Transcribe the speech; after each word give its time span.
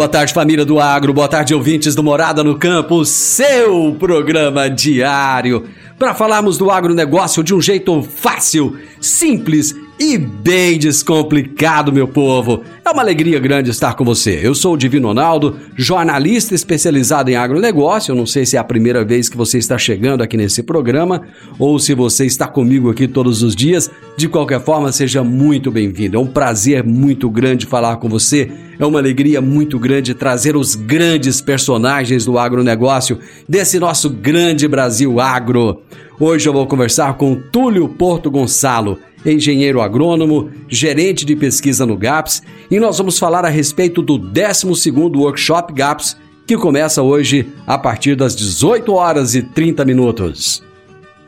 Boa 0.00 0.08
tarde, 0.08 0.32
família 0.32 0.64
do 0.64 0.80
Agro. 0.80 1.12
Boa 1.12 1.28
tarde, 1.28 1.54
ouvintes 1.54 1.94
do 1.94 2.02
Morada 2.02 2.42
no 2.42 2.58
Campo, 2.58 3.04
seu 3.04 3.94
programa 3.98 4.70
diário. 4.70 5.68
Para 5.98 6.14
falarmos 6.14 6.56
do 6.56 6.70
agronegócio 6.70 7.44
de 7.44 7.54
um 7.54 7.60
jeito 7.60 8.02
fácil, 8.02 8.78
simples 8.98 9.74
e 10.00 10.16
bem 10.16 10.78
descomplicado, 10.78 11.92
meu 11.92 12.08
povo. 12.08 12.62
É 12.82 12.90
uma 12.90 13.02
alegria 13.02 13.38
grande 13.38 13.68
estar 13.68 13.92
com 13.92 14.02
você. 14.02 14.40
Eu 14.42 14.54
sou 14.54 14.72
o 14.72 14.76
Divino 14.76 15.08
Ronaldo, 15.08 15.58
jornalista 15.76 16.54
especializado 16.54 17.30
em 17.30 17.36
agronegócio. 17.36 18.12
Eu 18.12 18.16
não 18.16 18.24
sei 18.24 18.46
se 18.46 18.56
é 18.56 18.58
a 18.58 18.64
primeira 18.64 19.04
vez 19.04 19.28
que 19.28 19.36
você 19.36 19.58
está 19.58 19.76
chegando 19.76 20.22
aqui 20.22 20.38
nesse 20.38 20.62
programa 20.62 21.20
ou 21.58 21.78
se 21.78 21.92
você 21.92 22.24
está 22.24 22.48
comigo 22.48 22.88
aqui 22.88 23.06
todos 23.06 23.42
os 23.42 23.54
dias. 23.54 23.90
De 24.16 24.26
qualquer 24.26 24.62
forma, 24.62 24.90
seja 24.90 25.22
muito 25.22 25.70
bem-vindo. 25.70 26.16
É 26.16 26.20
um 26.20 26.26
prazer 26.26 26.82
muito 26.82 27.28
grande 27.28 27.66
falar 27.66 27.96
com 27.96 28.08
você. 28.08 28.50
É 28.78 28.86
uma 28.86 28.98
alegria 28.98 29.42
muito 29.42 29.78
grande 29.78 30.14
trazer 30.14 30.56
os 30.56 30.74
grandes 30.74 31.42
personagens 31.42 32.24
do 32.24 32.38
agronegócio 32.38 33.18
desse 33.46 33.78
nosso 33.78 34.08
grande 34.08 34.66
Brasil 34.66 35.20
agro. 35.20 35.82
Hoje 36.18 36.48
eu 36.48 36.52
vou 36.54 36.66
conversar 36.66 37.14
com 37.18 37.34
Túlio 37.34 37.86
Porto 37.88 38.30
Gonçalo 38.30 38.98
engenheiro 39.24 39.80
agrônomo, 39.80 40.50
gerente 40.68 41.24
de 41.24 41.36
pesquisa 41.36 41.84
no 41.84 41.96
GAPS, 41.96 42.42
e 42.70 42.78
nós 42.80 42.98
vamos 42.98 43.18
falar 43.18 43.44
a 43.44 43.48
respeito 43.48 44.02
do 44.02 44.18
12º 44.18 45.16
Workshop 45.16 45.72
GAPS, 45.72 46.16
que 46.46 46.56
começa 46.56 47.02
hoje 47.02 47.48
a 47.66 47.78
partir 47.78 48.16
das 48.16 48.34
18 48.34 48.92
horas 48.92 49.34
e 49.34 49.42
30 49.42 49.84
minutos. 49.84 50.62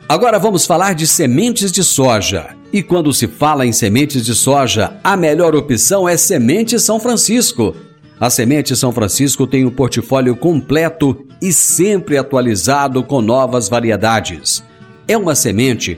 Agora 0.07 0.37
vamos 0.37 0.65
falar 0.65 0.93
de 0.93 1.07
sementes 1.07 1.71
de 1.71 1.83
soja. 1.83 2.55
E 2.73 2.83
quando 2.83 3.13
se 3.13 3.27
fala 3.27 3.65
em 3.65 3.71
sementes 3.71 4.25
de 4.25 4.35
soja, 4.35 4.99
a 5.03 5.15
melhor 5.15 5.55
opção 5.55 6.09
é 6.09 6.17
Semente 6.17 6.79
São 6.79 6.99
Francisco. 6.99 7.75
A 8.19 8.29
Semente 8.29 8.75
São 8.75 8.91
Francisco 8.91 9.47
tem 9.47 9.65
um 9.65 9.69
portfólio 9.69 10.35
completo 10.35 11.25
e 11.41 11.53
sempre 11.53 12.17
atualizado 12.17 13.03
com 13.03 13.21
novas 13.21 13.69
variedades. 13.69 14.63
É 15.07 15.17
uma 15.17 15.35
semente 15.35 15.97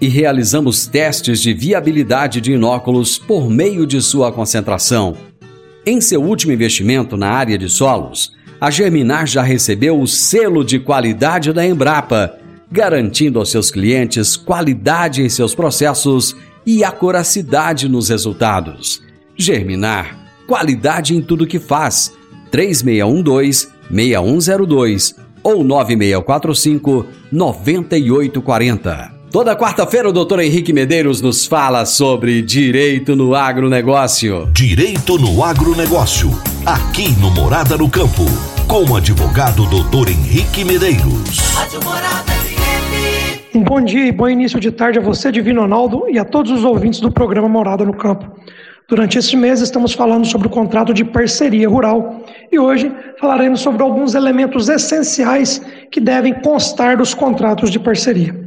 e 0.00 0.08
realizamos 0.08 0.86
testes 0.86 1.40
de 1.40 1.52
viabilidade 1.52 2.40
de 2.40 2.52
inóculos 2.52 3.18
por 3.18 3.50
meio 3.50 3.84
de 3.86 4.00
sua 4.00 4.32
concentração. 4.32 5.16
Em 5.84 6.00
seu 6.00 6.22
último 6.22 6.52
investimento 6.52 7.16
na 7.16 7.30
área 7.30 7.58
de 7.58 7.68
solos, 7.68 8.32
a 8.60 8.70
Germinar 8.70 9.26
já 9.26 9.42
recebeu 9.42 10.00
o 10.00 10.06
selo 10.06 10.64
de 10.64 10.78
qualidade 10.78 11.52
da 11.52 11.66
Embrapa, 11.66 12.38
garantindo 12.70 13.38
aos 13.38 13.50
seus 13.50 13.70
clientes 13.70 14.36
qualidade 14.36 15.22
em 15.22 15.28
seus 15.28 15.54
processos 15.54 16.36
e 16.64 16.84
acuracidade 16.84 17.88
nos 17.88 18.10
resultados. 18.10 19.02
Germinar, 19.36 20.16
qualidade 20.46 21.16
em 21.16 21.22
tudo 21.22 21.46
que 21.46 21.58
faz. 21.58 22.12
3612-6102 22.52 25.16
ou 25.42 25.64
9645 25.64 27.06
9840. 27.32 29.19
Toda 29.30 29.54
quarta-feira 29.54 30.08
o 30.08 30.12
doutor 30.12 30.40
Henrique 30.40 30.72
Medeiros 30.72 31.22
nos 31.22 31.46
fala 31.46 31.86
sobre 31.86 32.42
direito 32.42 33.14
no 33.14 33.32
agronegócio. 33.32 34.48
Direito 34.52 35.16
no 35.18 35.44
agronegócio, 35.44 36.30
aqui 36.66 37.12
no 37.20 37.30
Morada 37.30 37.76
no 37.76 37.88
Campo, 37.88 38.24
com 38.66 38.90
o 38.90 38.96
advogado 38.96 39.66
doutor 39.66 40.08
Henrique 40.08 40.64
Medeiros. 40.64 41.38
Um 43.54 43.62
bom 43.62 43.80
dia 43.80 44.08
e 44.08 44.10
bom 44.10 44.28
início 44.28 44.58
de 44.58 44.72
tarde 44.72 44.98
a 44.98 45.02
você, 45.02 45.30
Divino 45.30 45.60
Ronaldo, 45.60 46.06
e 46.10 46.18
a 46.18 46.24
todos 46.24 46.50
os 46.50 46.64
ouvintes 46.64 46.98
do 46.98 47.12
programa 47.12 47.48
Morada 47.48 47.84
no 47.84 47.94
Campo. 47.94 48.28
Durante 48.88 49.16
este 49.16 49.36
mês 49.36 49.60
estamos 49.60 49.92
falando 49.92 50.26
sobre 50.26 50.48
o 50.48 50.50
contrato 50.50 50.92
de 50.92 51.04
parceria 51.04 51.68
rural 51.68 52.24
e 52.50 52.58
hoje 52.58 52.90
falaremos 53.20 53.60
sobre 53.60 53.80
alguns 53.80 54.16
elementos 54.16 54.68
essenciais 54.68 55.62
que 55.88 56.00
devem 56.00 56.34
constar 56.34 56.96
dos 56.96 57.14
contratos 57.14 57.70
de 57.70 57.78
parceria. 57.78 58.39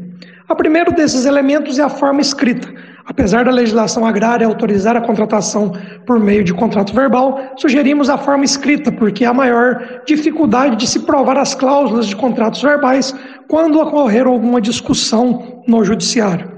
O 0.50 0.56
primeiro 0.56 0.92
desses 0.92 1.26
elementos 1.26 1.80
é 1.80 1.84
a 1.84 1.90
forma 1.90 2.20
escrita. 2.20 2.68
Apesar 3.06 3.46
da 3.46 3.52
legislação 3.52 4.06
agrária 4.06 4.46
autorizar 4.46 4.96
a 4.96 5.02
contratação 5.02 5.74
por 6.06 6.20
meio 6.20 6.44
de 6.44 6.54
contrato 6.54 6.94
verbal, 6.94 7.40
sugerimos 7.58 8.10
a 8.10 8.18
forma 8.18 8.46
escrita, 8.46 8.92
porque 8.92 9.26
há 9.26 9.34
maior 9.34 10.02
dificuldade 10.06 10.76
de 10.76 10.88
se 10.88 11.00
provar 11.00 11.38
as 11.38 11.54
cláusulas 11.56 12.08
de 12.08 12.16
contratos 12.16 12.62
verbais 12.62 13.14
quando 13.48 13.80
ocorrer 13.80 14.26
alguma 14.26 14.62
discussão 14.62 15.64
no 15.68 15.84
judiciário. 15.84 16.52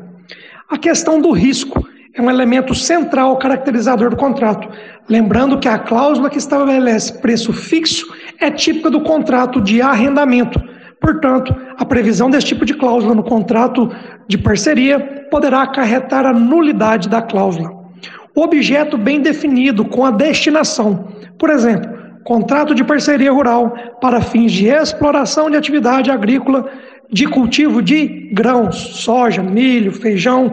A 0.69 0.77
questão 0.77 1.19
do 1.19 1.31
risco 1.31 1.87
é 2.13 2.21
um 2.21 2.29
elemento 2.29 2.73
central 2.73 3.37
caracterizador 3.37 4.09
do 4.09 4.15
contrato. 4.15 4.67
Lembrando 5.07 5.59
que 5.59 5.67
a 5.67 5.77
cláusula 5.77 6.29
que 6.29 6.37
estabelece 6.37 7.13
preço 7.21 7.53
fixo 7.53 8.07
é 8.39 8.49
típica 8.49 8.89
do 8.89 9.01
contrato 9.01 9.61
de 9.61 9.81
arrendamento 9.81 10.59
Portanto, 10.99 11.55
a 11.77 11.85
previsão 11.85 12.29
desse 12.29 12.47
tipo 12.47 12.65
de 12.65 12.73
cláusula 12.73 13.13
no 13.13 13.23
contrato 13.23 13.89
de 14.27 14.37
parceria 14.37 14.99
poderá 15.29 15.61
acarretar 15.61 16.25
a 16.25 16.33
nulidade 16.33 17.09
da 17.09 17.21
cláusula. 17.21 17.85
O 18.35 18.41
objeto 18.41 18.97
bem 18.97 19.21
definido 19.21 19.85
com 19.85 20.05
a 20.05 20.11
destinação. 20.11 21.07
Por 21.37 21.49
exemplo, 21.49 21.89
contrato 22.23 22.73
de 22.73 22.83
parceria 22.83 23.31
rural 23.31 23.75
para 24.01 24.21
fins 24.21 24.51
de 24.51 24.67
exploração 24.67 25.49
de 25.49 25.55
atividade 25.55 26.09
agrícola 26.09 26.69
de 27.11 27.27
cultivo 27.27 27.81
de 27.81 28.29
grãos, 28.33 28.75
soja, 28.75 29.43
milho, 29.43 29.91
feijão 29.91 30.51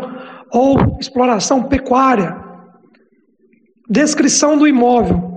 ou 0.50 0.99
exploração 1.00 1.62
pecuária. 1.62 2.37
Descrição 3.89 4.56
do 4.56 4.67
imóvel 4.67 5.31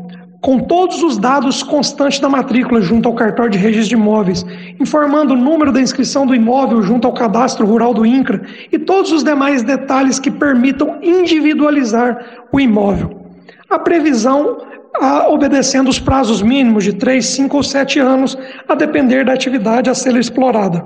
com 0.45 0.59
todos 0.59 1.01
os 1.01 1.17
dados 1.17 1.63
constantes 1.63 2.19
da 2.19 2.29
matrícula 2.29 2.79
junto 2.79 3.09
ao 3.09 3.15
cartório 3.15 3.51
de 3.51 3.57
registro 3.57 3.89
de 3.89 3.95
imóveis, 3.95 4.45
informando 4.79 5.33
o 5.33 5.35
número 5.35 5.71
da 5.71 5.81
inscrição 5.81 6.23
do 6.23 6.35
imóvel 6.35 6.83
junto 6.83 7.07
ao 7.07 7.15
cadastro 7.15 7.65
rural 7.65 7.95
do 7.95 8.05
INCRA 8.05 8.43
e 8.71 8.77
todos 8.77 9.11
os 9.11 9.23
demais 9.23 9.63
detalhes 9.63 10.19
que 10.19 10.29
permitam 10.29 10.99
individualizar 11.01 12.45
o 12.51 12.59
imóvel. 12.59 13.25
A 13.67 13.79
previsão 13.79 14.59
a, 15.01 15.27
obedecendo 15.29 15.89
os 15.89 15.97
prazos 15.97 16.43
mínimos 16.43 16.83
de 16.83 16.93
3, 16.93 17.25
5 17.25 17.57
ou 17.57 17.63
7 17.63 17.97
anos, 17.97 18.37
a 18.69 18.75
depender 18.75 19.25
da 19.25 19.33
atividade 19.33 19.89
a 19.89 19.95
ser 19.95 20.15
explorada. 20.15 20.85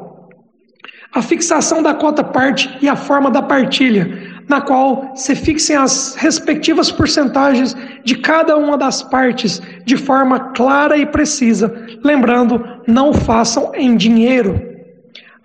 A 1.14 1.22
fixação 1.22 1.84
da 1.84 1.94
cota 1.94 2.24
parte 2.24 2.78
e 2.82 2.88
a 2.88 2.96
forma 2.96 3.30
da 3.30 3.42
partilha, 3.42 4.29
na 4.50 4.60
qual 4.60 5.12
se 5.16 5.36
fixem 5.36 5.76
as 5.76 6.16
respectivas 6.16 6.92
porcentagens 6.92 7.78
de 8.04 8.16
cada 8.16 8.58
uma 8.58 8.76
das 8.78 9.04
partes 9.04 9.62
de 9.86 9.96
forma 9.96 10.40
clara 10.56 10.98
e 10.98 11.06
precisa. 11.06 11.72
Lembrando, 12.04 12.62
não 12.88 13.14
façam 13.14 13.72
em 13.76 13.96
dinheiro. 13.96 14.60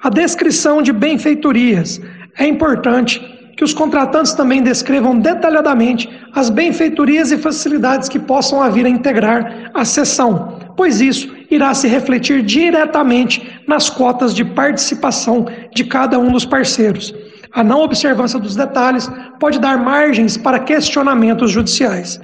A 0.03 0.09
descrição 0.09 0.81
de 0.81 0.93
benfeitorias. 0.93 2.01
É 2.39 2.47
importante 2.47 3.21
que 3.57 3.63
os 3.63 3.75
contratantes 3.75 4.33
também 4.33 4.63
descrevam 4.63 5.19
detalhadamente 5.19 6.09
as 6.33 6.51
benfeitorias 6.51 7.31
e 7.31 7.39
facilidades 7.39 8.09
que 8.09 8.19
possam 8.19 8.69
vir 8.73 8.87
a 8.87 8.89
integrar 8.89 9.71
a 9.73 9.85
sessão, 9.85 10.59
pois 10.77 11.01
isso 11.01 11.33
irá 11.51 11.73
se 11.75 11.87
refletir 11.87 12.43
diretamente 12.43 13.61
nas 13.69 13.89
cotas 13.89 14.35
de 14.35 14.45
participação 14.45 15.47
de 15.73 15.85
cada 15.85 16.19
um 16.19 16.33
dos 16.33 16.45
parceiros. 16.45 17.15
A 17.55 17.63
não 17.63 17.83
observância 17.83 18.39
dos 18.39 18.57
detalhes 18.57 19.09
pode 19.39 19.61
dar 19.61 19.79
margens 19.79 20.37
para 20.37 20.59
questionamentos 20.59 21.53
judiciais. 21.53 22.21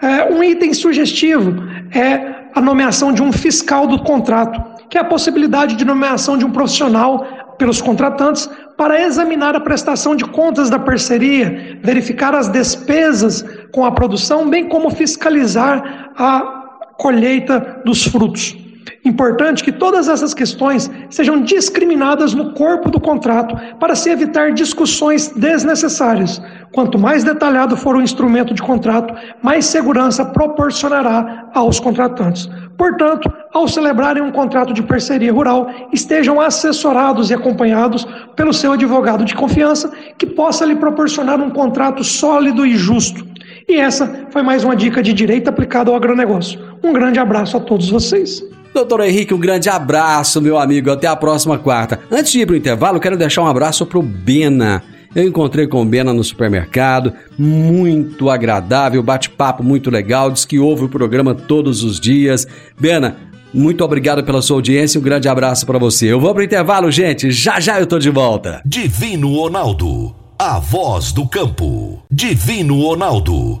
É, 0.00 0.30
um 0.30 0.42
item 0.42 0.74
sugestivo 0.74 1.54
é 1.90 2.50
a 2.54 2.60
nomeação 2.60 3.12
de 3.12 3.22
um 3.22 3.32
fiscal 3.32 3.86
do 3.86 4.02
contrato, 4.02 4.60
que 4.90 4.98
é 4.98 5.00
a 5.00 5.04
possibilidade 5.04 5.74
de 5.74 5.86
nomeação 5.86 6.36
de 6.36 6.44
um 6.44 6.50
profissional 6.50 7.26
pelos 7.56 7.80
contratantes 7.80 8.50
para 8.76 9.00
examinar 9.00 9.56
a 9.56 9.60
prestação 9.60 10.14
de 10.14 10.24
contas 10.24 10.68
da 10.68 10.78
parceria, 10.78 11.78
verificar 11.82 12.34
as 12.34 12.48
despesas 12.48 13.42
com 13.72 13.84
a 13.84 13.92
produção, 13.92 14.50
bem 14.50 14.68
como 14.68 14.90
fiscalizar 14.90 16.12
a 16.16 16.92
colheita 16.98 17.80
dos 17.84 18.04
frutos. 18.04 18.61
Importante 19.04 19.64
que 19.64 19.72
todas 19.72 20.08
essas 20.08 20.32
questões 20.32 20.90
sejam 21.10 21.42
discriminadas 21.42 22.34
no 22.34 22.52
corpo 22.52 22.88
do 22.88 23.00
contrato 23.00 23.56
para 23.78 23.96
se 23.96 24.10
evitar 24.10 24.52
discussões 24.52 25.28
desnecessárias. 25.28 26.40
Quanto 26.72 26.98
mais 26.98 27.24
detalhado 27.24 27.76
for 27.76 27.96
o 27.96 28.00
instrumento 28.00 28.54
de 28.54 28.62
contrato, 28.62 29.12
mais 29.42 29.66
segurança 29.66 30.24
proporcionará 30.24 31.50
aos 31.52 31.80
contratantes. 31.80 32.48
Portanto, 32.78 33.30
ao 33.52 33.68
celebrarem 33.68 34.22
um 34.22 34.32
contrato 34.32 34.72
de 34.72 34.82
parceria 34.82 35.32
rural, 35.32 35.68
estejam 35.92 36.40
assessorados 36.40 37.30
e 37.30 37.34
acompanhados 37.34 38.06
pelo 38.34 38.52
seu 38.52 38.72
advogado 38.72 39.24
de 39.24 39.34
confiança, 39.34 39.92
que 40.16 40.26
possa 40.26 40.64
lhe 40.64 40.76
proporcionar 40.76 41.40
um 41.40 41.50
contrato 41.50 42.02
sólido 42.02 42.64
e 42.64 42.76
justo. 42.76 43.26
E 43.68 43.76
essa 43.76 44.26
foi 44.30 44.42
mais 44.42 44.64
uma 44.64 44.74
dica 44.74 45.02
de 45.02 45.12
direito 45.12 45.48
aplicado 45.48 45.90
ao 45.90 45.96
agronegócio. 45.96 46.58
Um 46.82 46.92
grande 46.92 47.18
abraço 47.18 47.56
a 47.56 47.60
todos 47.60 47.90
vocês. 47.90 48.42
Doutor 48.74 49.00
Henrique, 49.00 49.34
um 49.34 49.38
grande 49.38 49.68
abraço, 49.68 50.40
meu 50.40 50.58
amigo. 50.58 50.90
Até 50.90 51.06
a 51.06 51.14
próxima 51.14 51.58
quarta. 51.58 52.00
Antes 52.10 52.32
de 52.32 52.40
ir 52.40 52.46
para 52.46 52.54
o 52.54 52.56
intervalo, 52.56 53.00
quero 53.00 53.16
deixar 53.16 53.42
um 53.42 53.46
abraço 53.46 53.84
para 53.84 53.98
o 53.98 54.02
Bena. 54.02 54.82
Eu 55.14 55.28
encontrei 55.28 55.66
com 55.66 55.82
o 55.82 55.84
Bena 55.84 56.12
no 56.14 56.24
supermercado, 56.24 57.12
muito 57.38 58.30
agradável, 58.30 59.02
bate-papo 59.02 59.62
muito 59.62 59.90
legal, 59.90 60.30
diz 60.30 60.46
que 60.46 60.58
ouve 60.58 60.84
o 60.84 60.88
programa 60.88 61.34
todos 61.34 61.84
os 61.84 62.00
dias. 62.00 62.46
Bena, 62.80 63.18
muito 63.52 63.84
obrigado 63.84 64.24
pela 64.24 64.40
sua 64.40 64.56
audiência, 64.56 64.98
um 64.98 65.02
grande 65.02 65.28
abraço 65.28 65.66
para 65.66 65.78
você. 65.78 66.06
Eu 66.06 66.18
vou 66.18 66.32
para 66.32 66.40
o 66.40 66.44
intervalo, 66.44 66.90
gente, 66.90 67.30
já 67.30 67.60
já 67.60 67.78
eu 67.78 67.86
tô 67.86 67.98
de 67.98 68.08
volta. 68.08 68.62
Divino 68.64 69.36
Ronaldo, 69.36 70.14
a 70.38 70.58
voz 70.58 71.12
do 71.12 71.28
campo. 71.28 72.02
Divino 72.10 72.80
Ronaldo, 72.80 73.60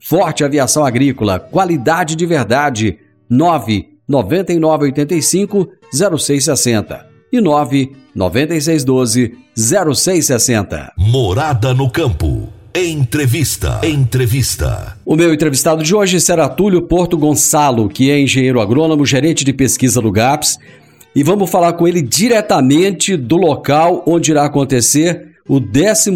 Forte 0.00 0.44
Aviação 0.44 0.84
Agrícola, 0.84 1.38
qualidade 1.38 2.14
de 2.14 2.26
verdade. 2.26 2.98
9 3.28 3.96
9985 4.08 5.68
0660 5.92 7.06
e 7.32 7.40
9 7.40 7.92
9612 8.14 9.34
0660. 9.56 10.92
Morada 10.96 11.74
no 11.74 11.90
campo. 11.90 12.48
Entrevista. 12.74 13.80
Entrevista. 13.82 14.98
O 15.04 15.16
meu 15.16 15.32
entrevistado 15.32 15.82
de 15.82 15.94
hoje 15.94 16.20
será 16.20 16.48
Túlio 16.48 16.82
Porto 16.82 17.16
Gonçalo, 17.16 17.88
que 17.88 18.10
é 18.10 18.20
engenheiro 18.20 18.60
agrônomo, 18.60 19.06
gerente 19.06 19.44
de 19.44 19.52
pesquisa 19.52 20.00
do 20.00 20.12
GAPS, 20.12 20.58
e 21.14 21.22
vamos 21.22 21.50
falar 21.50 21.72
com 21.72 21.88
ele 21.88 22.02
diretamente 22.02 23.16
do 23.16 23.38
local 23.38 24.04
onde 24.06 24.30
irá 24.30 24.44
acontecer 24.44 25.35
o 25.48 25.60
12 25.60 26.10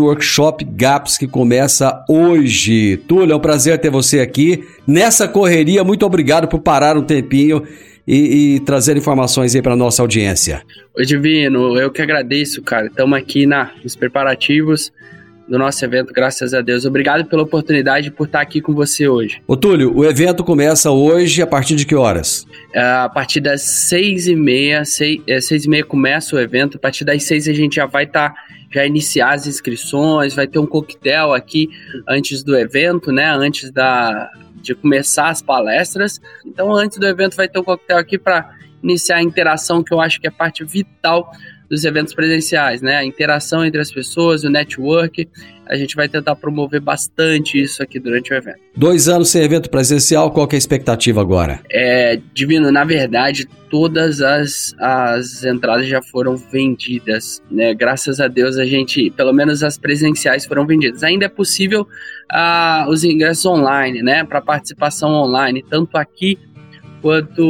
Workshop 0.00 0.64
GAPS 0.64 1.18
que 1.18 1.26
começa 1.26 2.04
hoje. 2.08 2.96
Túlio, 3.08 3.32
é 3.32 3.36
um 3.36 3.40
prazer 3.40 3.78
ter 3.78 3.90
você 3.90 4.20
aqui 4.20 4.64
nessa 4.86 5.28
correria. 5.28 5.84
Muito 5.84 6.06
obrigado 6.06 6.48
por 6.48 6.60
parar 6.60 6.96
um 6.96 7.02
tempinho 7.02 7.62
e, 8.06 8.56
e 8.56 8.60
trazer 8.60 8.96
informações 8.96 9.54
aí 9.54 9.62
para 9.62 9.76
nossa 9.76 10.02
audiência. 10.02 10.62
Oi, 10.96 11.04
Divino, 11.04 11.78
eu 11.78 11.90
que 11.90 12.00
agradeço, 12.00 12.62
cara. 12.62 12.86
Estamos 12.86 13.18
aqui 13.18 13.46
na, 13.46 13.70
nos 13.82 13.94
preparativos 13.94 14.92
do 15.52 15.58
nosso 15.58 15.84
evento, 15.84 16.14
graças 16.14 16.54
a 16.54 16.62
Deus. 16.62 16.86
Obrigado 16.86 17.26
pela 17.26 17.42
oportunidade 17.42 18.10
por 18.10 18.24
estar 18.24 18.40
aqui 18.40 18.58
com 18.58 18.72
você 18.72 19.06
hoje. 19.06 19.42
Ô 19.46 19.54
Túlio, 19.54 19.94
o 19.94 20.02
evento 20.02 20.42
começa 20.42 20.90
hoje 20.90 21.42
a 21.42 21.46
partir 21.46 21.76
de 21.76 21.84
que 21.84 21.94
horas? 21.94 22.46
É, 22.72 22.80
a 22.80 23.08
partir 23.10 23.38
das 23.38 23.60
seis 23.60 24.26
e 24.26 24.34
meia, 24.34 24.82
seis, 24.86 25.20
é, 25.26 25.42
seis 25.42 25.66
e 25.66 25.68
meia 25.68 25.84
começa 25.84 26.34
o 26.34 26.40
evento, 26.40 26.78
a 26.78 26.80
partir 26.80 27.04
das 27.04 27.24
seis 27.24 27.46
a 27.46 27.52
gente 27.52 27.76
já 27.76 27.84
vai 27.84 28.04
estar, 28.04 28.30
tá, 28.30 28.40
já 28.72 28.86
iniciar 28.86 29.34
as 29.34 29.46
inscrições, 29.46 30.34
vai 30.34 30.46
ter 30.46 30.58
um 30.58 30.64
coquetel 30.64 31.34
aqui 31.34 31.68
antes 32.08 32.42
do 32.42 32.56
evento, 32.56 33.12
né, 33.12 33.30
antes 33.30 33.70
da, 33.70 34.30
de 34.62 34.74
começar 34.74 35.28
as 35.28 35.42
palestras. 35.42 36.18
Então, 36.46 36.72
antes 36.72 36.96
do 36.96 37.06
evento 37.06 37.36
vai 37.36 37.46
ter 37.46 37.58
um 37.58 37.64
coquetel 37.64 37.98
aqui 37.98 38.16
para 38.16 38.54
iniciar 38.82 39.16
a 39.16 39.22
interação, 39.22 39.82
que 39.82 39.92
eu 39.92 40.00
acho 40.00 40.20
que 40.20 40.26
é 40.26 40.30
parte 40.30 40.64
vital 40.64 41.30
dos 41.72 41.86
eventos 41.86 42.12
presenciais, 42.12 42.82
né? 42.82 42.96
A 42.96 43.04
interação 43.04 43.64
entre 43.64 43.80
as 43.80 43.90
pessoas, 43.90 44.44
o 44.44 44.50
network. 44.50 45.26
A 45.66 45.74
gente 45.74 45.96
vai 45.96 46.06
tentar 46.06 46.36
promover 46.36 46.82
bastante 46.82 47.58
isso 47.58 47.82
aqui 47.82 47.98
durante 47.98 48.30
o 48.30 48.36
evento. 48.36 48.58
Dois 48.76 49.08
anos 49.08 49.30
sem 49.30 49.42
evento 49.42 49.70
presencial, 49.70 50.30
qual 50.30 50.46
é 50.52 50.54
a 50.54 50.58
expectativa 50.58 51.22
agora? 51.22 51.60
É, 51.70 52.20
Divino, 52.34 52.70
na 52.70 52.84
verdade, 52.84 53.48
todas 53.70 54.20
as, 54.20 54.74
as 54.78 55.42
entradas 55.44 55.86
já 55.86 56.02
foram 56.02 56.36
vendidas, 56.36 57.42
né? 57.50 57.72
Graças 57.72 58.20
a 58.20 58.28
Deus 58.28 58.58
a 58.58 58.66
gente, 58.66 59.10
pelo 59.12 59.32
menos 59.32 59.62
as 59.62 59.78
presenciais 59.78 60.44
foram 60.44 60.66
vendidas. 60.66 61.02
Ainda 61.02 61.24
é 61.24 61.28
possível 61.30 61.88
uh, 62.30 62.90
os 62.90 63.02
ingressos 63.02 63.46
online, 63.46 64.02
né? 64.02 64.24
Para 64.24 64.42
participação 64.42 65.10
online, 65.10 65.64
tanto 65.70 65.96
aqui 65.96 66.38
quanto 67.02 67.42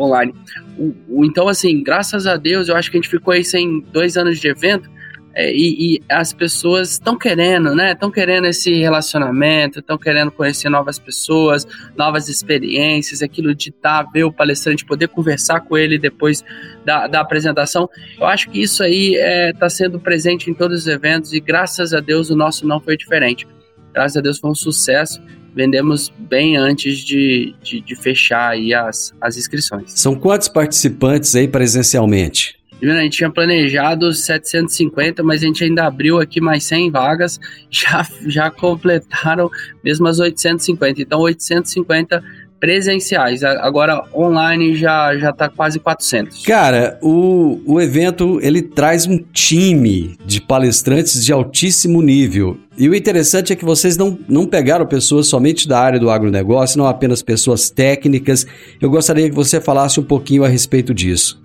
online. 0.00 0.34
O, 0.78 0.94
o, 1.08 1.24
então, 1.24 1.46
assim, 1.46 1.82
graças 1.82 2.26
a 2.26 2.36
Deus, 2.36 2.68
eu 2.68 2.74
acho 2.74 2.90
que 2.90 2.96
a 2.96 3.00
gente 3.00 3.10
ficou 3.10 3.32
aí 3.32 3.44
sem 3.44 3.80
dois 3.92 4.16
anos 4.16 4.40
de 4.40 4.48
evento 4.48 4.90
é, 5.34 5.50
e, 5.50 5.96
e, 5.96 6.02
as 6.10 6.32
pessoas 6.32 6.92
estão 6.92 7.16
querendo, 7.16 7.74
né? 7.74 7.92
Estão 7.92 8.10
querendo 8.10 8.46
esse 8.46 8.74
relacionamento, 8.74 9.78
estão 9.78 9.96
querendo 9.96 10.30
conhecer 10.30 10.68
novas 10.68 10.98
pessoas, 10.98 11.66
novas 11.96 12.28
experiências, 12.28 13.22
aquilo 13.22 13.54
de 13.54 13.70
estar, 13.70 14.04
tá, 14.04 14.10
ver 14.10 14.24
o 14.24 14.32
palestrante, 14.32 14.84
poder 14.84 15.08
conversar 15.08 15.60
com 15.60 15.78
ele 15.78 15.98
depois 15.98 16.44
da, 16.84 17.06
da 17.06 17.20
apresentação. 17.20 17.88
Eu 18.18 18.26
acho 18.26 18.50
que 18.50 18.60
isso 18.60 18.82
aí 18.82 19.14
está 19.14 19.26
é, 19.26 19.52
tá 19.54 19.70
sendo 19.70 19.98
presente 19.98 20.50
em 20.50 20.54
todos 20.54 20.80
os 20.80 20.86
eventos 20.86 21.32
e 21.32 21.40
graças 21.40 21.94
a 21.94 22.00
Deus 22.00 22.28
o 22.28 22.36
nosso 22.36 22.66
não 22.66 22.78
foi 22.78 22.96
diferente. 22.96 23.46
graças 23.92 24.18
a 24.18 24.20
Deus 24.20 24.38
foi 24.38 24.50
um 24.50 24.54
sucesso. 24.54 25.22
Vendemos 25.54 26.12
bem 26.18 26.56
antes 26.56 26.98
de, 26.98 27.54
de, 27.62 27.80
de 27.80 27.94
fechar 27.94 28.50
aí 28.50 28.72
as, 28.72 29.14
as 29.20 29.36
inscrições. 29.36 29.92
São 29.92 30.14
quantos 30.14 30.48
participantes 30.48 31.34
aí 31.34 31.46
presencialmente? 31.46 32.60
A 32.90 33.00
gente 33.02 33.18
tinha 33.18 33.30
planejado 33.30 34.12
750, 34.12 35.22
mas 35.22 35.40
a 35.40 35.46
gente 35.46 35.62
ainda 35.62 35.86
abriu 35.86 36.18
aqui 36.18 36.40
mais 36.40 36.64
100 36.64 36.90
vagas, 36.90 37.38
já, 37.70 38.04
já 38.26 38.50
completaram 38.50 39.48
mesmo 39.84 40.08
as 40.08 40.18
850. 40.18 41.00
Então, 41.00 41.20
850 41.20 42.24
presenciais. 42.62 43.42
Agora, 43.42 44.04
online 44.14 44.76
já, 44.76 45.18
já 45.18 45.32
tá 45.32 45.48
quase 45.48 45.80
400. 45.80 46.44
Cara, 46.44 46.96
o, 47.02 47.60
o 47.66 47.80
evento, 47.80 48.38
ele 48.40 48.62
traz 48.62 49.04
um 49.04 49.18
time 49.18 50.16
de 50.24 50.40
palestrantes 50.40 51.24
de 51.24 51.32
altíssimo 51.32 52.00
nível. 52.00 52.56
E 52.78 52.88
o 52.88 52.94
interessante 52.94 53.52
é 53.52 53.56
que 53.56 53.64
vocês 53.64 53.96
não, 53.96 54.16
não 54.28 54.46
pegaram 54.46 54.86
pessoas 54.86 55.26
somente 55.26 55.66
da 55.66 55.80
área 55.80 55.98
do 55.98 56.08
agronegócio, 56.08 56.78
não 56.78 56.86
apenas 56.86 57.20
pessoas 57.20 57.68
técnicas. 57.68 58.46
Eu 58.80 58.88
gostaria 58.88 59.28
que 59.28 59.34
você 59.34 59.60
falasse 59.60 59.98
um 59.98 60.04
pouquinho 60.04 60.44
a 60.44 60.48
respeito 60.48 60.94
disso. 60.94 61.42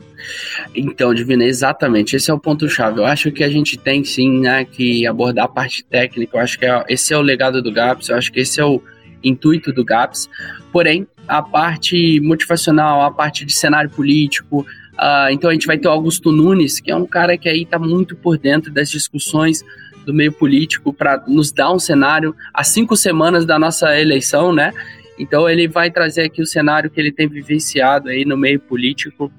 Então, 0.75 1.15
Divina, 1.15 1.45
exatamente, 1.45 2.15
esse 2.15 2.29
é 2.29 2.33
o 2.33 2.39
ponto-chave. 2.39 2.99
Eu 2.99 3.05
acho 3.05 3.31
que 3.31 3.43
a 3.43 3.49
gente 3.49 3.75
tem 3.75 4.03
sim 4.03 4.39
né, 4.41 4.65
que 4.65 5.07
abordar 5.07 5.45
a 5.45 5.47
parte 5.47 5.83
técnica. 5.83 6.37
Eu 6.37 6.41
acho 6.41 6.59
que 6.59 6.65
é, 6.65 6.85
esse 6.87 7.11
é 7.11 7.17
o 7.17 7.21
legado 7.21 7.59
do 7.59 7.71
GAPS, 7.71 8.09
eu 8.09 8.17
acho 8.17 8.31
que 8.31 8.41
esse 8.41 8.59
é 8.61 8.65
o 8.65 8.79
intuito 9.23 9.71
do 9.71 9.83
GAPS. 9.83 10.29
Porém, 10.71 11.07
a 11.27 11.41
parte 11.41 12.19
motivacional, 12.21 13.03
a 13.03 13.11
parte 13.11 13.45
de 13.45 13.53
cenário 13.53 13.89
político, 13.89 14.61
uh, 14.61 15.29
então 15.31 15.49
a 15.49 15.53
gente 15.53 15.67
vai 15.67 15.77
ter 15.77 15.87
o 15.87 15.91
Augusto 15.91 16.31
Nunes, 16.31 16.79
que 16.79 16.91
é 16.91 16.95
um 16.95 17.05
cara 17.05 17.37
que 17.37 17.49
aí 17.49 17.63
está 17.63 17.77
muito 17.77 18.15
por 18.15 18.37
dentro 18.37 18.71
das 18.71 18.89
discussões 18.89 19.63
do 20.05 20.13
meio 20.13 20.31
político 20.31 20.93
para 20.93 21.21
nos 21.27 21.51
dar 21.51 21.71
um 21.73 21.79
cenário 21.79 22.33
há 22.53 22.63
cinco 22.63 22.95
semanas 22.95 23.45
da 23.45 23.59
nossa 23.59 23.99
eleição, 23.99 24.53
né? 24.53 24.71
Então 25.19 25.49
ele 25.49 25.67
vai 25.67 25.91
trazer 25.91 26.21
aqui 26.21 26.41
o 26.41 26.45
cenário 26.45 26.89
que 26.89 26.99
ele 26.99 27.11
tem 27.11 27.27
vivenciado 27.27 28.07
aí 28.07 28.23
no 28.23 28.37
meio 28.37 28.59
político. 28.59 29.31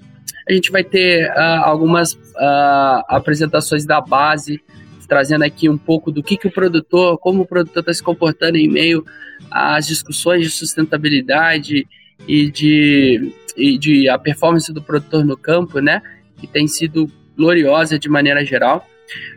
A 0.47 0.53
gente 0.53 0.71
vai 0.71 0.85
ter 0.85 1.31
uh, 1.31 1.65
algumas 1.65 2.13
uh, 2.13 3.05
apresentações 3.09 3.87
da 3.87 4.01
base, 4.01 4.61
trazendo 5.09 5.43
aqui 5.43 5.69
um 5.69 5.79
pouco 5.79 6.13
do 6.13 6.23
que, 6.23 6.37
que 6.37 6.47
o 6.47 6.53
produtor, 6.53 7.19
como 7.19 7.43
o 7.43 7.47
produtor 7.47 7.81
está 7.81 7.95
se 7.95 8.03
comportando 8.03 8.59
em 8.59 8.69
meio 8.69 9.05
às 9.51 9.87
discussões 9.87 10.43
de 10.43 10.51
sustentabilidade 10.51 11.87
e 12.27 12.51
de, 12.51 13.33
e 13.57 13.79
de 13.79 14.09
a 14.09 14.19
performance 14.19 14.73
do 14.73 14.83
produtor 14.83 15.25
no 15.25 15.37
campo, 15.37 15.81
né? 15.81 16.03
Que 16.39 16.47
tem 16.47 16.69
sido 16.69 17.11
gloriosa 17.37 17.99
de 17.99 18.09
maneira 18.09 18.45
geral. 18.45 18.87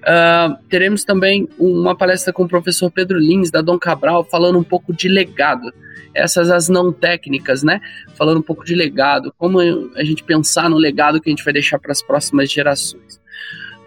Uh, 0.01 0.57
teremos 0.67 1.05
também 1.05 1.47
uma 1.57 1.95
palestra 1.95 2.33
com 2.33 2.43
o 2.43 2.47
professor 2.47 2.91
Pedro 2.91 3.17
Lins, 3.17 3.49
da 3.49 3.61
Dom 3.61 3.79
Cabral, 3.79 4.25
falando 4.25 4.59
um 4.59 4.63
pouco 4.63 4.93
de 4.93 5.07
legado. 5.07 5.71
Essas 6.13 6.51
as 6.51 6.67
não 6.67 6.91
técnicas, 6.91 7.63
né? 7.63 7.79
Falando 8.15 8.39
um 8.39 8.43
pouco 8.43 8.65
de 8.65 8.75
legado, 8.75 9.33
como 9.37 9.59
a 9.95 10.03
gente 10.03 10.23
pensar 10.23 10.69
no 10.69 10.77
legado 10.77 11.21
que 11.21 11.29
a 11.29 11.31
gente 11.31 11.45
vai 11.45 11.53
deixar 11.53 11.79
para 11.79 11.93
as 11.93 12.01
próximas 12.01 12.51
gerações. 12.51 13.20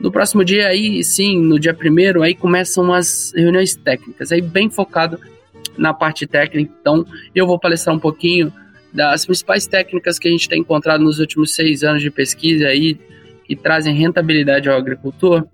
No 0.01 0.11
próximo 0.11 0.45
dia, 0.45 0.69
aí 0.69 1.03
sim, 1.03 1.39
no 1.39 1.59
dia 1.59 1.73
primeiro, 1.73 2.23
aí 2.23 2.35
começam 2.35 2.93
as 2.93 3.33
reuniões 3.35 3.75
técnicas, 3.75 4.33
aí 4.33 4.41
bem 4.41 4.69
focado 4.69 5.19
na 5.79 5.95
parte 5.95 6.27
técnica. 6.27 6.73
Então, 6.81 7.07
eu 7.35 7.47
vou 7.47 7.59
palestrar 7.59 7.95
um 7.95 7.99
pouquinho 7.99 8.53
das 8.93 9.27
principais 9.27 9.67
técnicas 9.67 10.19
que 10.19 10.29
a 10.29 10.31
gente 10.31 10.49
tem 10.49 10.61
encontrado 10.61 11.03
nos 11.03 11.19
últimos 11.19 11.55
seis 11.55 11.83
anos 11.83 12.03
de 12.03 12.11
pesquisa 12.11 12.67
aí, 12.69 12.99
que 13.45 13.57
trazem 13.57 13.95
rentabilidade 13.95 14.69
ao 14.69 14.79
agricultor. 14.79 15.47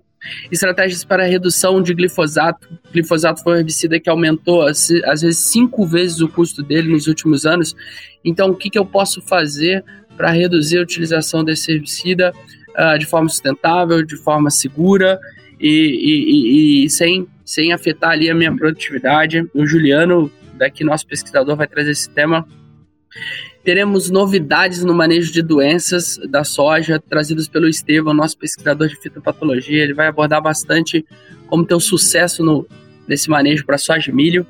Estratégias 0.51 1.03
para 1.03 1.23
redução 1.23 1.81
de 1.81 1.93
glifosato. 1.93 2.67
Glifosato 2.93 3.41
foi 3.41 3.53
um 3.53 3.57
herbicida 3.57 3.99
que 3.99 4.09
aumentou, 4.09 4.61
às 4.61 4.87
vezes, 5.21 5.39
cinco 5.39 5.85
vezes 5.85 6.21
o 6.21 6.27
custo 6.27 6.61
dele 6.61 6.91
nos 6.91 7.07
últimos 7.07 7.45
anos. 7.45 7.75
Então, 8.23 8.51
o 8.51 8.55
que, 8.55 8.69
que 8.69 8.77
eu 8.77 8.85
posso 8.85 9.21
fazer 9.21 9.83
para 10.15 10.29
reduzir 10.29 10.77
a 10.77 10.83
utilização 10.83 11.43
desse 11.43 11.71
herbicida 11.71 12.31
uh, 12.77 12.97
de 12.97 13.05
forma 13.05 13.29
sustentável, 13.29 14.03
de 14.03 14.15
forma 14.17 14.49
segura 14.49 15.19
e, 15.59 15.69
e, 15.69 16.83
e, 16.83 16.85
e, 16.85 16.89
sem, 16.89 17.27
sem 17.45 17.71
afetar 17.71 18.11
ali 18.11 18.29
a 18.29 18.35
minha 18.35 18.55
produtividade. 18.55 19.47
O 19.53 19.65
Juliano, 19.65 20.31
daqui 20.55 20.83
nosso 20.83 21.05
pesquisador, 21.05 21.55
vai 21.55 21.67
trazer 21.67 21.91
esse 21.91 22.09
tema. 22.09 22.47
Teremos 23.63 24.09
novidades 24.09 24.83
no 24.83 24.93
manejo 24.93 25.31
de 25.31 25.41
doenças 25.43 26.19
da 26.29 26.43
soja, 26.43 26.99
trazidas 26.99 27.47
pelo 27.47 27.67
Estevam, 27.67 28.13
nosso 28.13 28.37
pesquisador 28.37 28.87
de 28.87 28.95
fitopatologia. 28.95 29.83
Ele 29.83 29.93
vai 29.93 30.07
abordar 30.07 30.41
bastante 30.41 31.05
como 31.45 31.63
ter 31.65 31.75
um 31.75 31.79
sucesso 31.79 32.43
no, 32.43 32.65
nesse 33.07 33.29
manejo 33.29 33.65
para 33.65 33.77
soja 33.77 34.09
e 34.09 34.13
milho. 34.13 34.47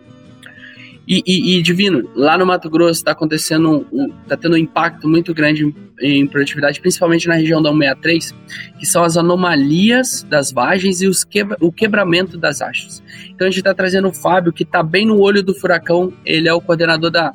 E, 1.12 1.22
e, 1.28 1.58
e, 1.58 1.62
Divino, 1.62 2.10
lá 2.16 2.38
no 2.38 2.46
Mato 2.46 2.70
Grosso 2.70 3.02
está 3.02 3.12
acontecendo, 3.12 3.86
está 4.24 4.38
tendo 4.38 4.54
um 4.54 4.58
impacto 4.58 5.10
muito 5.10 5.34
grande 5.34 5.66
em, 5.66 6.22
em, 6.22 6.26
produtividade, 6.26 6.80
principalmente 6.80 7.28
na 7.28 7.36
região 7.36 7.62
da 7.62 7.70
163, 7.70 8.34
que 8.80 8.86
são 8.86 9.04
as 9.04 9.18
anomalias 9.18 10.24
das 10.30 10.54
vagens 10.54 11.02
e 11.02 11.08
os 11.08 11.26
quebra, 11.26 11.58
o 11.60 11.70
quebramento 11.70 12.38
das 12.38 12.62
hastes. 12.62 13.04
Então 13.28 13.46
a 13.46 13.50
gente 13.52 13.60
está 13.60 13.74
trazendo 13.74 14.08
o 14.08 14.14
Fábio, 14.14 14.54
que 14.54 14.64
está 14.64 14.82
bem 14.82 15.06
no 15.06 15.20
olho 15.20 15.44
do 15.44 15.54
furacão, 15.54 16.14
ele 16.26 16.48
é 16.48 16.54
o 16.54 16.62
coordenador 16.62 17.12
da, 17.12 17.34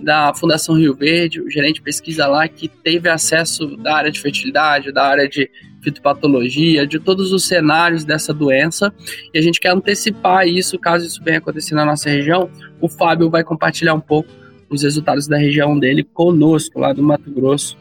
da 0.00 0.34
Fundação 0.34 0.74
Rio 0.74 0.92
Verde, 0.92 1.40
o 1.40 1.48
gerente 1.48 1.76
de 1.76 1.82
pesquisa 1.82 2.26
lá, 2.26 2.48
que 2.48 2.66
teve 2.66 3.08
acesso 3.08 3.76
da 3.76 3.98
área 3.98 4.10
de 4.10 4.20
fertilidade, 4.20 4.90
da 4.90 5.04
área 5.04 5.28
de 5.28 5.48
fitopatologia, 5.82 6.86
de 6.86 6.98
todos 6.98 7.32
os 7.32 7.44
cenários 7.44 8.04
dessa 8.04 8.32
doença, 8.32 8.92
e 9.34 9.38
a 9.38 9.42
gente 9.42 9.60
quer 9.60 9.72
antecipar 9.72 10.46
isso, 10.46 10.78
caso 10.78 11.06
isso 11.06 11.22
venha 11.22 11.38
acontecer 11.38 11.74
na 11.74 11.84
nossa 11.84 12.08
região, 12.08 12.48
o 12.80 12.88
Fábio 12.88 13.28
vai 13.28 13.42
compartilhar 13.42 13.94
um 13.94 14.00
pouco 14.00 14.30
os 14.70 14.82
resultados 14.82 15.26
da 15.26 15.36
região 15.36 15.78
dele 15.78 16.02
conosco, 16.02 16.78
lá 16.78 16.92
do 16.92 17.02
Mato 17.02 17.30
Grosso, 17.30 17.76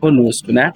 conosco, 0.00 0.50
né? 0.52 0.72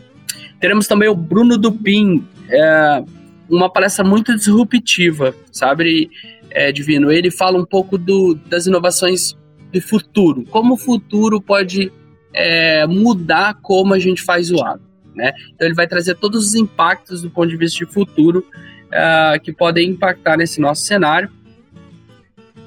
Teremos 0.61 0.87
também 0.87 1.09
o 1.09 1.15
Bruno 1.15 1.59
Dupin, 1.59 2.25
é, 2.49 3.03
uma 3.51 3.69
palestra 3.69 4.05
muito 4.05 4.35
disruptiva, 4.37 5.35
sabe, 5.51 6.11
é, 6.51 6.71
Divino? 6.71 7.11
Ele 7.11 7.31
fala 7.31 7.59
um 7.59 7.65
pouco 7.65 7.99
do, 7.99 8.35
das 8.47 8.67
inovações 8.67 9.37
de 9.73 9.81
futuro, 9.81 10.45
como 10.51 10.75
o 10.75 10.79
futuro 10.79 11.41
pode 11.41 11.91
é, 12.33 12.87
mudar 12.87 13.55
como 13.63 13.95
a 13.95 13.99
gente 13.99 14.23
faz 14.23 14.51
o 14.51 14.63
agro. 14.63 14.92
Né? 15.15 15.33
Então 15.55 15.67
ele 15.67 15.75
vai 15.75 15.87
trazer 15.87 16.15
todos 16.17 16.47
os 16.47 16.55
impactos 16.55 17.23
do 17.23 17.31
ponto 17.31 17.49
de 17.49 17.57
vista 17.57 17.85
de 17.85 17.91
futuro 17.91 18.45
uh, 18.89 19.41
que 19.41 19.53
podem 19.53 19.91
impactar 19.91 20.37
nesse 20.37 20.61
nosso 20.61 20.85
cenário. 20.85 21.31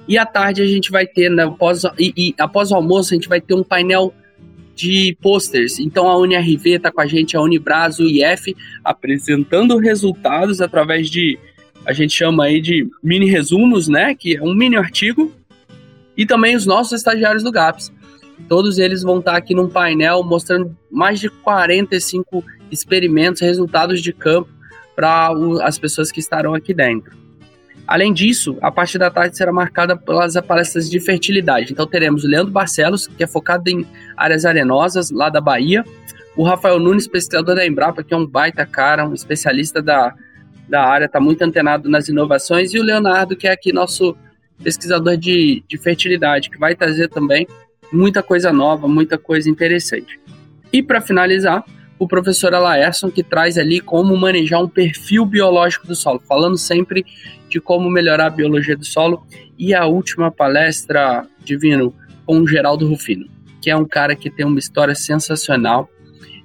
E 0.08 0.18
à 0.18 0.25
tarde 0.25 0.62
a 0.62 0.68
gente 0.68 0.92
vai 0.92 1.08
ter, 1.08 1.30
né, 1.30 1.44
após, 1.44 1.84
e, 1.98 2.14
e, 2.16 2.36
após 2.38 2.72
o 2.72 2.75
almoço, 2.75 3.14
a 3.14 3.16
gente 3.16 3.28
vai 3.28 3.42
ter 3.42 3.56
um 3.56 3.64
painel 3.64 4.14
de 4.75 5.18
posters. 5.22 5.80
Então 5.80 6.08
a 6.08 6.18
UniRV 6.18 6.75
está 6.75 6.92
com 6.92 7.02
a 7.02 7.08
gente, 7.08 7.36
a 7.36 7.42
Unibras, 7.42 7.98
o 7.98 8.04
IF, 8.04 8.56
apresentando 8.84 9.78
resultados 9.78 10.62
através 10.62 11.10
de, 11.10 11.40
a 11.86 11.94
gente 11.94 12.14
chama 12.14 12.46
aí 12.46 12.62
de 12.62 12.88
mini 13.02 13.25
resumos, 13.25 13.88
né? 13.88 14.14
Que 14.14 14.36
é 14.36 14.44
um 14.44 14.54
mini 14.54 14.75
artigo. 14.75 15.32
E 16.18 16.25
também 16.25 16.56
os 16.56 16.66
nossos 16.66 16.94
estagiários 16.94 17.44
do 17.44 17.52
GAPS. 17.52 17.92
Todos 18.48 18.77
eles 18.77 19.01
vão 19.01 19.20
estar 19.20 19.36
aqui 19.36 19.54
num 19.56 19.70
painel 19.70 20.24
mostrando 20.24 20.75
mais 20.92 21.20
de 21.20 21.30
45 21.30 22.44
experimentos, 22.72 23.42
resultados 23.42 24.01
de 24.01 24.13
campo 24.13 24.50
para 24.96 25.32
as 25.63 25.77
pessoas 25.77 26.12
que 26.12 26.20
estarão 26.20 26.54
aqui 26.54 26.74
dentro. 26.74 27.25
Além 27.88 28.12
disso, 28.12 28.58
a 28.62 28.72
parte 28.72 28.98
da 28.98 29.12
tarde 29.12 29.38
será 29.38 29.51
marcada 29.51 29.96
pelas 29.96 30.34
palestras 30.42 30.89
de 30.89 31.00
fertilidade. 31.00 31.72
Então 31.72 31.86
teremos 31.86 32.24
o 32.24 32.27
Leandro 32.27 32.51
Barcelos, 32.51 33.06
que 33.06 33.24
é 33.24 33.27
focado 33.27 33.70
em 33.70 33.86
áreas 34.18 34.44
arenosas, 34.44 35.12
lá 35.12 35.30
da 35.30 35.39
Bahia. 35.39 35.84
O 36.36 36.44
Rafael 36.44 36.80
Nunes, 36.80 37.08
pesquisador 37.08 37.56
da 37.56 37.65
Embrapa, 37.65 38.04
que 38.04 38.13
é 38.13 38.18
um 38.18 38.25
baita 38.25 38.65
cara, 38.65 39.08
um 39.08 39.13
especialista 39.13 39.82
da, 39.82 40.15
da 40.68 40.84
área, 40.84 41.06
está 41.06 41.20
muito 41.20 41.44
antenado 41.44 41.88
nas 41.88 42.10
inovações. 42.10 42.74
E 42.74 42.80
o 42.80 42.84
Leonardo, 42.84 43.36
que 43.36 43.48
é 43.48 43.51
aqui 43.51 43.72
nosso 43.72 44.18
pesquisador 44.63 45.15
de, 45.15 45.63
de 45.68 45.77
fertilidade, 45.77 46.50
que 46.50 46.58
vai 46.58 46.75
trazer 46.75 47.08
também 47.10 47.48
muita 47.92 48.22
coisa 48.22 48.51
nova, 48.51 48.88
muita 48.88 49.18
coisa 49.18 49.50
interessante. 49.50 50.20
E 50.72 50.84
para 50.84 51.01
finalizar, 51.01 51.63
o 51.98 52.08
professor 52.08 52.54
Alaerson, 52.54 53.10
que 53.10 53.24
traz 53.24 53.58
ali 53.58 53.80
como 53.80 54.15
manejar 54.18 54.62
um 54.62 54.68
perfil 54.68 55.25
biológico 55.25 55.88
do 55.88 55.96
solo, 55.96 56.22
falando 56.27 56.58
sempre 56.58 57.06
de 57.48 57.60
como 57.62 57.89
melhorar 57.89 58.27
a 58.27 58.30
biologia 58.30 58.75
do 58.75 58.86
solo. 58.86 59.25
E 59.58 59.74
a 59.74 59.86
última 59.86 60.30
palestra, 60.30 61.25
Divino, 61.44 61.94
com 62.25 62.39
o 62.39 62.48
Geraldo 62.48 62.88
Rufino, 62.88 63.27
que 63.62 63.70
é 63.70 63.75
um 63.75 63.86
cara 63.86 64.15
que 64.15 64.30
tem 64.30 64.46
uma 64.46 64.60
história 64.60 64.96
sensacional. 64.96 65.89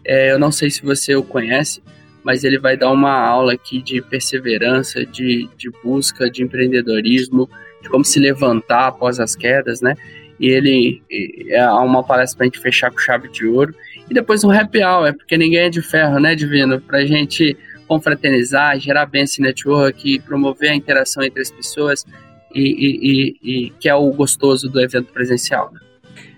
É, 0.04 0.32
eu 0.32 0.38
não 0.38 0.52
sei 0.52 0.70
se 0.70 0.82
você 0.82 1.16
o 1.16 1.22
conhece, 1.22 1.82
mas 2.22 2.44
ele 2.44 2.58
vai 2.58 2.76
dar 2.76 2.90
uma 2.90 3.12
aula 3.12 3.54
aqui 3.54 3.82
de 3.82 4.00
perseverança, 4.00 5.04
de, 5.04 5.48
de 5.56 5.70
busca, 5.82 6.30
de 6.30 6.42
empreendedorismo, 6.42 7.48
de 7.82 7.88
como 7.88 8.04
se 8.04 8.20
levantar 8.20 8.88
após 8.88 9.18
as 9.18 9.34
quedas, 9.34 9.80
né? 9.80 9.96
E 10.40 10.48
ele 10.48 11.02
é 11.50 11.68
uma 11.70 12.02
palestra 12.02 12.38
pra 12.38 12.46
gente 12.46 12.58
fechar 12.58 12.90
com 12.90 12.98
chave 12.98 13.28
de 13.28 13.46
ouro. 13.46 13.74
E 14.08 14.14
depois 14.14 14.42
um 14.42 14.50
happy 14.50 14.82
hour, 14.82 15.14
porque 15.14 15.36
ninguém 15.36 15.60
é 15.60 15.70
de 15.70 15.82
ferro, 15.82 16.18
né, 16.18 16.34
Divino? 16.34 16.80
Pra 16.80 17.04
gente 17.04 17.56
confraternizar, 17.86 18.80
gerar 18.80 19.06
bem 19.06 19.22
esse 19.22 19.42
network, 19.42 20.20
promover 20.20 20.70
a 20.70 20.74
interação 20.74 21.22
entre 21.22 21.42
as 21.42 21.50
pessoas. 21.50 22.06
e, 22.52 22.62
e, 22.62 23.36
e, 23.42 23.70
que 23.78 23.88
é 23.88 23.94
o 23.94 24.10
gostoso 24.12 24.68
do 24.68 24.80
evento 24.80 25.12
presencial. 25.12 25.70
Né? 25.72 25.78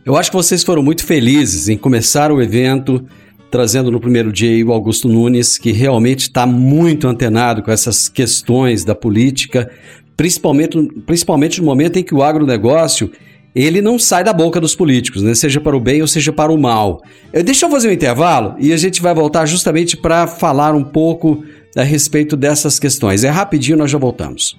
Eu 0.05 0.15
acho 0.15 0.31
que 0.31 0.37
vocês 0.37 0.63
foram 0.63 0.83
muito 0.83 1.07
felizes 1.07 1.71
em 1.71 1.79
começar 1.79 2.31
o 2.31 2.43
evento 2.43 3.07
trazendo 3.53 3.91
no 3.91 4.01
primeiro 4.01 4.33
dia 4.33 4.67
o 4.67 4.73
Augusto 4.73 5.09
Nunes, 5.09 5.59
que 5.59 5.73
realmente 5.73 6.23
está 6.23 6.47
muito 6.47 7.07
antenado 7.07 7.63
com 7.63 7.71
essas 7.71 8.09
questões 8.09 8.83
da 8.83 8.95
política, 8.95 9.71
principalmente, 10.17 10.83
principalmente 11.05 11.61
no 11.61 11.67
momento 11.67 11.99
em 11.99 12.03
que 12.03 12.15
o 12.15 12.23
agronegócio 12.23 13.13
ele 13.55 13.83
não 13.83 13.99
sai 13.99 14.25
da 14.25 14.33
boca 14.33 14.61
dos 14.61 14.75
políticos, 14.75 15.23
né? 15.23 15.35
seja 15.35 15.61
para 15.61 15.77
o 15.77 15.81
bem 15.81 16.01
ou 16.01 16.09
seja 16.09 16.33
para 16.33 16.53
o 16.53 16.59
mal. 16.59 17.03
Eh, 17.33 17.43
deixa 17.43 17.67
eu 17.67 17.71
fazer 17.71 17.89
um 17.89 17.93
intervalo 17.93 18.55
e 18.59 18.73
a 18.73 18.77
gente 18.77 19.03
vai 19.03 19.15
voltar 19.15 19.45
justamente 19.45 19.97
para 19.97 20.27
falar 20.27 20.75
um 20.75 20.85
pouco 20.85 21.45
a 21.77 21.83
respeito 21.83 22.37
dessas 22.37 22.79
questões. 22.79 23.25
É 23.25 23.31
rapidinho, 23.31 23.77
nós 23.77 23.91
já 23.91 23.99
voltamos. 23.99 24.57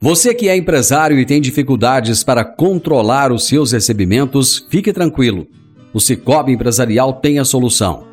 Você 0.00 0.32
que 0.32 0.48
é 0.48 0.56
empresário 0.56 1.18
e 1.18 1.26
tem 1.26 1.40
dificuldades 1.40 2.22
para 2.22 2.44
controlar 2.44 3.32
os 3.32 3.46
seus 3.46 3.72
recebimentos, 3.72 4.66
fique 4.70 4.92
tranquilo. 4.92 5.46
O 5.92 6.00
Cicobi 6.00 6.52
Empresarial 6.52 7.14
tem 7.14 7.38
a 7.38 7.44
solução. 7.44 8.04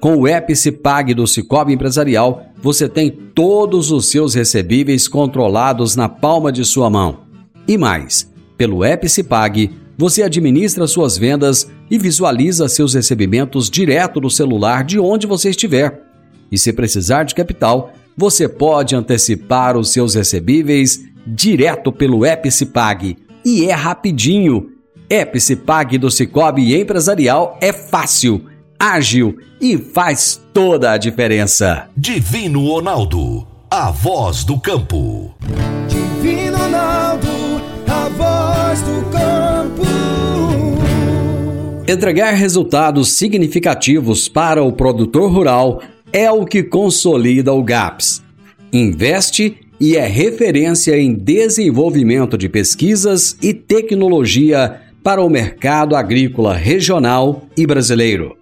Com 0.00 0.16
o 0.16 0.26
app 0.26 0.54
Cipag 0.54 1.14
do 1.14 1.26
Cicobi 1.26 1.72
Empresarial, 1.72 2.46
você 2.62 2.88
tem 2.88 3.10
todos 3.10 3.90
os 3.90 4.06
seus 4.06 4.34
recebíveis 4.34 5.08
controlados 5.08 5.96
na 5.96 6.08
palma 6.08 6.50
de 6.52 6.64
sua 6.64 6.88
mão. 6.88 7.20
E 7.66 7.76
mais, 7.76 8.30
pelo 8.56 8.84
app 8.84 9.08
Cipag, 9.08 9.70
você 9.96 10.22
administra 10.22 10.86
suas 10.86 11.16
vendas 11.16 11.70
e 11.90 11.98
visualiza 11.98 12.68
seus 12.68 12.94
recebimentos 12.94 13.70
direto 13.70 14.20
no 14.20 14.30
celular 14.30 14.84
de 14.84 14.98
onde 14.98 15.26
você 15.26 15.50
estiver. 15.50 16.02
E 16.50 16.58
se 16.58 16.72
precisar 16.72 17.24
de 17.24 17.34
capital, 17.34 17.92
você 18.16 18.48
pode 18.48 18.94
antecipar 18.94 19.76
os 19.76 19.92
seus 19.92 20.14
recebíveis 20.14 21.04
direto 21.26 21.92
pelo 21.92 22.24
app 22.24 22.50
Cipag. 22.50 23.16
E 23.44 23.66
é 23.66 23.72
rapidinho. 23.72 24.70
App 25.08 25.38
Cipag 25.40 25.98
do 25.98 26.10
Cicobi 26.10 26.74
Empresarial 26.74 27.58
é 27.60 27.72
fácil 27.72 28.44
ágil 28.78 29.38
e 29.60 29.78
faz 29.78 30.40
toda 30.52 30.92
a 30.92 30.98
diferença. 30.98 31.88
Divino 31.96 32.68
Ronaldo, 32.68 33.46
a 33.70 33.90
voz 33.90 34.44
do 34.44 34.58
campo. 34.60 35.34
A 38.04 38.08
voz 38.08 38.82
do 38.82 39.02
campo. 39.10 39.82
Entregar 41.88 42.32
resultados 42.32 43.14
significativos 43.16 44.28
para 44.28 44.62
o 44.62 44.70
produtor 44.70 45.32
rural 45.32 45.80
é 46.12 46.30
o 46.30 46.44
que 46.44 46.62
consolida 46.62 47.50
o 47.54 47.62
GAPS. 47.62 48.22
Investe 48.70 49.56
e 49.80 49.96
é 49.96 50.06
referência 50.06 50.98
em 50.98 51.14
desenvolvimento 51.14 52.36
de 52.36 52.46
pesquisas 52.46 53.38
e 53.40 53.54
tecnologia 53.54 54.82
para 55.02 55.22
o 55.22 55.30
mercado 55.30 55.96
agrícola 55.96 56.54
regional 56.54 57.46
e 57.56 57.66
brasileiro. 57.66 58.36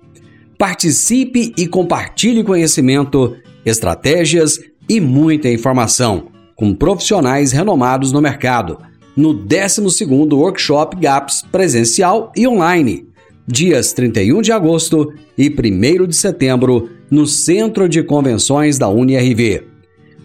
Participe 0.58 1.52
e 1.56 1.68
compartilhe 1.68 2.42
conhecimento, 2.42 3.36
estratégias 3.64 4.58
e 4.88 5.00
muita 5.00 5.48
informação 5.48 6.32
com 6.56 6.74
profissionais 6.74 7.52
renomados 7.52 8.10
no 8.10 8.20
mercado 8.20 8.90
no 9.16 9.34
12º 9.34 10.34
Workshop 10.34 10.96
GAPS 10.96 11.44
presencial 11.50 12.32
e 12.36 12.46
online, 12.46 13.06
dias 13.46 13.92
31 13.92 14.42
de 14.42 14.52
agosto 14.52 15.12
e 15.36 15.48
1 15.48 16.06
de 16.06 16.16
setembro, 16.16 16.90
no 17.10 17.26
Centro 17.26 17.88
de 17.88 18.02
Convenções 18.02 18.78
da 18.78 18.88
UniRV. 18.88 19.64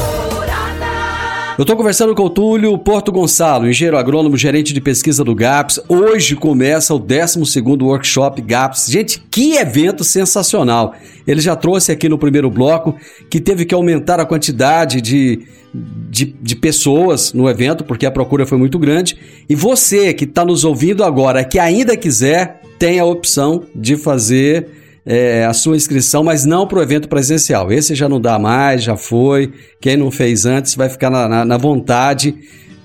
Eu 1.56 1.62
estou 1.62 1.74
conversando 1.74 2.14
com 2.14 2.24
o 2.24 2.28
Túlio 2.28 2.76
Porto 2.76 3.10
Gonçalo, 3.10 3.66
engenheiro 3.66 3.96
agrônomo, 3.96 4.36
gerente 4.36 4.74
de 4.74 4.82
pesquisa 4.82 5.24
do 5.24 5.34
GAPS. 5.34 5.80
Hoje 5.88 6.36
começa 6.36 6.92
o 6.92 7.00
12º 7.00 7.84
Workshop 7.84 8.42
GAPS. 8.42 8.88
Gente, 8.90 9.24
que 9.30 9.56
evento 9.56 10.04
sensacional! 10.04 10.94
Ele 11.26 11.40
já 11.40 11.56
trouxe 11.56 11.90
aqui 11.90 12.10
no 12.10 12.18
primeiro 12.18 12.50
bloco 12.50 12.94
que 13.30 13.40
teve 13.40 13.64
que 13.64 13.74
aumentar 13.74 14.20
a 14.20 14.26
quantidade 14.26 15.00
de, 15.00 15.46
de, 15.72 16.36
de 16.38 16.54
pessoas 16.54 17.32
no 17.32 17.48
evento, 17.48 17.82
porque 17.82 18.04
a 18.04 18.10
procura 18.10 18.44
foi 18.44 18.58
muito 18.58 18.78
grande. 18.78 19.16
E 19.48 19.54
você 19.54 20.12
que 20.12 20.24
está 20.24 20.44
nos 20.44 20.64
ouvindo 20.64 21.02
agora, 21.02 21.42
que 21.44 21.58
ainda 21.58 21.96
quiser, 21.96 22.61
tem 22.82 22.98
a 22.98 23.04
opção 23.04 23.62
de 23.76 23.96
fazer 23.96 24.66
é, 25.06 25.44
a 25.44 25.52
sua 25.52 25.76
inscrição, 25.76 26.24
mas 26.24 26.44
não 26.44 26.66
para 26.66 26.80
o 26.80 26.82
evento 26.82 27.08
presencial. 27.08 27.70
Esse 27.70 27.94
já 27.94 28.08
não 28.08 28.20
dá 28.20 28.40
mais, 28.40 28.82
já 28.82 28.96
foi. 28.96 29.52
Quem 29.80 29.96
não 29.96 30.10
fez 30.10 30.44
antes 30.46 30.74
vai 30.74 30.88
ficar 30.88 31.08
na, 31.08 31.28
na, 31.28 31.44
na 31.44 31.56
vontade 31.56 32.34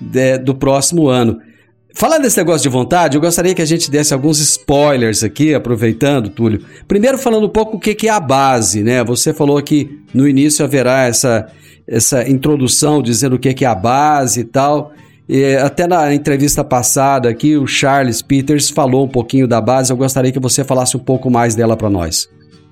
de, 0.00 0.38
do 0.38 0.54
próximo 0.54 1.08
ano. 1.08 1.40
Falando 1.96 2.22
desse 2.22 2.36
negócio 2.36 2.62
de 2.62 2.68
vontade, 2.68 3.16
eu 3.16 3.20
gostaria 3.20 3.52
que 3.52 3.60
a 3.60 3.64
gente 3.64 3.90
desse 3.90 4.14
alguns 4.14 4.38
spoilers 4.38 5.24
aqui, 5.24 5.52
aproveitando, 5.52 6.28
Túlio. 6.28 6.64
Primeiro, 6.86 7.18
falando 7.18 7.46
um 7.46 7.50
pouco 7.50 7.76
o 7.76 7.80
que 7.80 8.06
é 8.06 8.10
a 8.10 8.20
base, 8.20 8.84
né? 8.84 9.02
Você 9.02 9.34
falou 9.34 9.60
que 9.60 9.98
no 10.14 10.28
início 10.28 10.64
haverá 10.64 11.06
essa, 11.06 11.48
essa 11.88 12.22
introdução 12.30 13.02
dizendo 13.02 13.34
o 13.34 13.38
que 13.40 13.64
é 13.64 13.66
a 13.66 13.74
base 13.74 14.42
e 14.42 14.44
tal. 14.44 14.92
E 15.28 15.56
até 15.56 15.86
na 15.86 16.14
entrevista 16.14 16.64
passada 16.64 17.28
aqui, 17.28 17.56
o 17.56 17.66
Charles 17.66 18.22
Peters 18.22 18.70
falou 18.70 19.04
um 19.04 19.08
pouquinho 19.08 19.46
da 19.46 19.60
base. 19.60 19.92
Eu 19.92 19.96
gostaria 19.96 20.32
que 20.32 20.38
você 20.38 20.64
falasse 20.64 20.96
um 20.96 21.00
pouco 21.00 21.30
mais 21.30 21.54
dela 21.54 21.76
para 21.76 21.90
nós. 21.90 22.30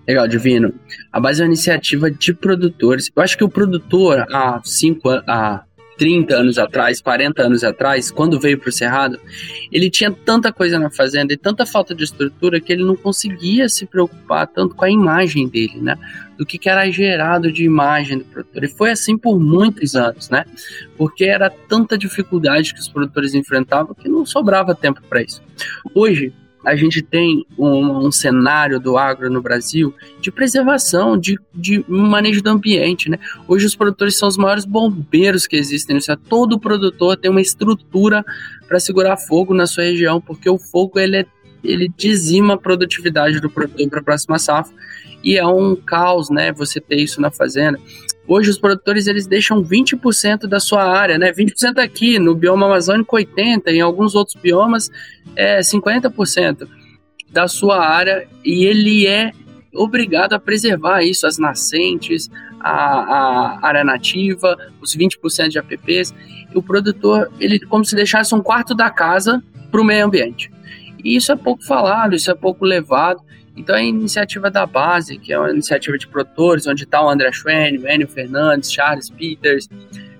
Legal, 0.09 0.27
Divino. 0.27 0.73
A 1.12 1.21
base 1.21 1.42
é 1.42 1.45
uma 1.45 1.49
iniciativa 1.49 2.11
de 2.11 2.33
produtores. 2.33 3.11
Eu 3.14 3.23
acho 3.23 3.37
que 3.37 3.45
o 3.45 3.49
produtor, 3.49 4.25
há 4.33 4.61
cinco 4.64 5.11
há 5.11 5.64
30 5.98 6.35
anos 6.35 6.59
atrás, 6.59 7.00
40 7.00 7.42
anos 7.42 7.64
atrás, 7.64 8.11
quando 8.11 8.38
veio 8.38 8.59
para 8.59 8.68
o 8.68 8.72
Cerrado, 8.72 9.18
ele 9.72 9.90
tinha 9.90 10.11
tanta 10.11 10.52
coisa 10.52 10.78
na 10.78 10.90
fazenda 10.90 11.32
e 11.32 11.37
tanta 11.37 11.64
falta 11.64 11.94
de 11.94 12.04
estrutura 12.04 12.61
que 12.61 12.72
ele 12.72 12.85
não 12.85 12.96
conseguia 12.96 13.68
se 13.68 13.87
preocupar 13.87 14.46
tanto 14.46 14.74
com 14.74 14.85
a 14.85 14.90
imagem 14.90 15.48
dele, 15.48 15.80
né? 15.80 15.96
Do 16.37 16.44
que, 16.44 16.59
que 16.59 16.68
era 16.68 16.90
gerado 16.90 17.50
de 17.50 17.64
imagem 17.64 18.18
do 18.18 18.24
produtor. 18.24 18.64
E 18.64 18.68
foi 18.68 18.90
assim 18.90 19.16
por 19.16 19.40
muitos 19.40 19.96
anos, 19.96 20.28
né? 20.28 20.44
Porque 20.96 21.24
era 21.24 21.48
tanta 21.48 21.96
dificuldade 21.96 22.74
que 22.74 22.80
os 22.80 22.88
produtores 22.88 23.35
enfrentavam 23.35 23.94
que 23.94 24.09
não 24.09 24.26
sobrava 24.26 24.74
tempo 24.74 25.00
para 25.09 25.22
isso. 25.22 25.42
Hoje, 25.94 26.32
a 26.66 26.74
gente 26.74 27.00
tem 27.00 27.46
um, 27.57 28.07
um, 28.07 28.11
cenário 28.11 28.81
do 28.81 28.98
agro 28.98 29.31
no 29.31 29.40
Brasil 29.40 29.94
de 30.20 30.33
preservação, 30.33 31.16
de, 31.16 31.38
de 31.55 31.85
manejo 31.88 32.42
do 32.42 32.50
ambiente, 32.50 33.09
né? 33.09 33.20
Hoje 33.46 33.66
os 33.66 33.76
produtores 33.76 34.18
são 34.18 34.29
os 34.29 34.37
maiores 34.37 34.64
bombeiros 34.64 35.46
que 35.46 35.55
existem. 35.55 35.94
Né? 35.94 36.02
Todo 36.29 36.59
produtor 36.59 37.16
tem 37.16 37.31
uma 37.31 37.40
estrutura 37.40 38.24
para 38.66 38.81
segurar 38.81 39.16
fogo 39.16 39.55
na 39.55 39.64
sua 39.64 39.85
região, 39.85 40.20
porque 40.20 40.50
o 40.50 40.59
fogo 40.59 40.98
ele, 40.98 41.18
é, 41.18 41.26
ele 41.62 41.90
dizima 41.97 42.55
a 42.55 42.59
produtividade 42.59 43.40
do 43.40 43.51
produtor 43.51 43.88
para 43.88 44.01
a 44.01 44.05
próxima 44.05 44.38
safra 44.38 44.75
e 45.23 45.37
é 45.37 45.47
um 45.47 45.75
caos, 45.75 46.31
né? 46.31 46.53
Você 46.53 46.81
ter 46.81 46.97
isso 46.97 47.21
na 47.21 47.31
fazenda. 47.31 47.79
Hoje 48.29 48.51
os 48.51 48.59
produtores 48.59 49.07
eles 49.07 49.27
deixam 49.27 49.62
20% 49.62 50.47
da 50.47 50.59
sua 50.59 50.85
área, 50.85 51.19
né? 51.19 51.33
20% 51.33 51.79
aqui 51.79 52.19
no 52.19 52.35
bioma 52.35 52.66
amazônico 52.66 53.16
80, 53.16 53.71
em 53.71 53.81
alguns 53.81 54.14
outros 54.14 54.37
biomas 54.40 54.90
é 55.35 55.61
50% 55.61 56.69
da 57.31 57.49
sua 57.49 57.85
área 57.85 58.27
e 58.45 58.64
ele 58.64 59.07
é 59.07 59.33
obrigado 59.73 60.33
a 60.33 60.38
preservar 60.38 61.03
isso, 61.03 61.27
as 61.27 61.38
nascentes, 61.38 62.31
a, 62.61 62.71
a 62.71 63.66
área 63.66 63.85
nativa, 63.85 64.57
os 64.81 64.97
20% 64.97 65.49
de 65.49 65.59
APPs. 65.59 66.14
O 66.55 66.62
produtor, 66.62 67.31
ele 67.38 67.61
como 67.61 67.85
se 67.85 67.95
deixasse 67.95 68.35
um 68.35 68.40
quarto 68.40 68.75
da 68.75 68.90
casa 68.90 69.42
para 69.71 69.81
o 69.81 69.85
meio 69.85 70.07
ambiente. 70.07 70.51
E 71.07 71.14
isso 71.14 71.31
é 71.31 71.37
pouco 71.37 71.64
falado, 71.64 72.16
isso 72.16 72.29
é 72.33 72.35
pouco 72.35 72.64
levado. 72.64 73.21
Então 73.57 73.77
a 73.77 73.81
iniciativa 73.81 74.51
da 74.51 74.66
base, 74.66 75.16
que 75.16 75.33
é 75.33 75.38
uma 75.38 75.53
iniciativa 75.53 75.97
de 75.97 76.05
produtores, 76.09 76.66
onde 76.66 76.83
está 76.83 77.01
o 77.01 77.09
André 77.09 77.31
Schwen, 77.31 77.79
o 77.79 77.88
Enio 77.88 78.09
Fernandes, 78.09 78.73
Charles 78.73 79.09
Peters, 79.09 79.69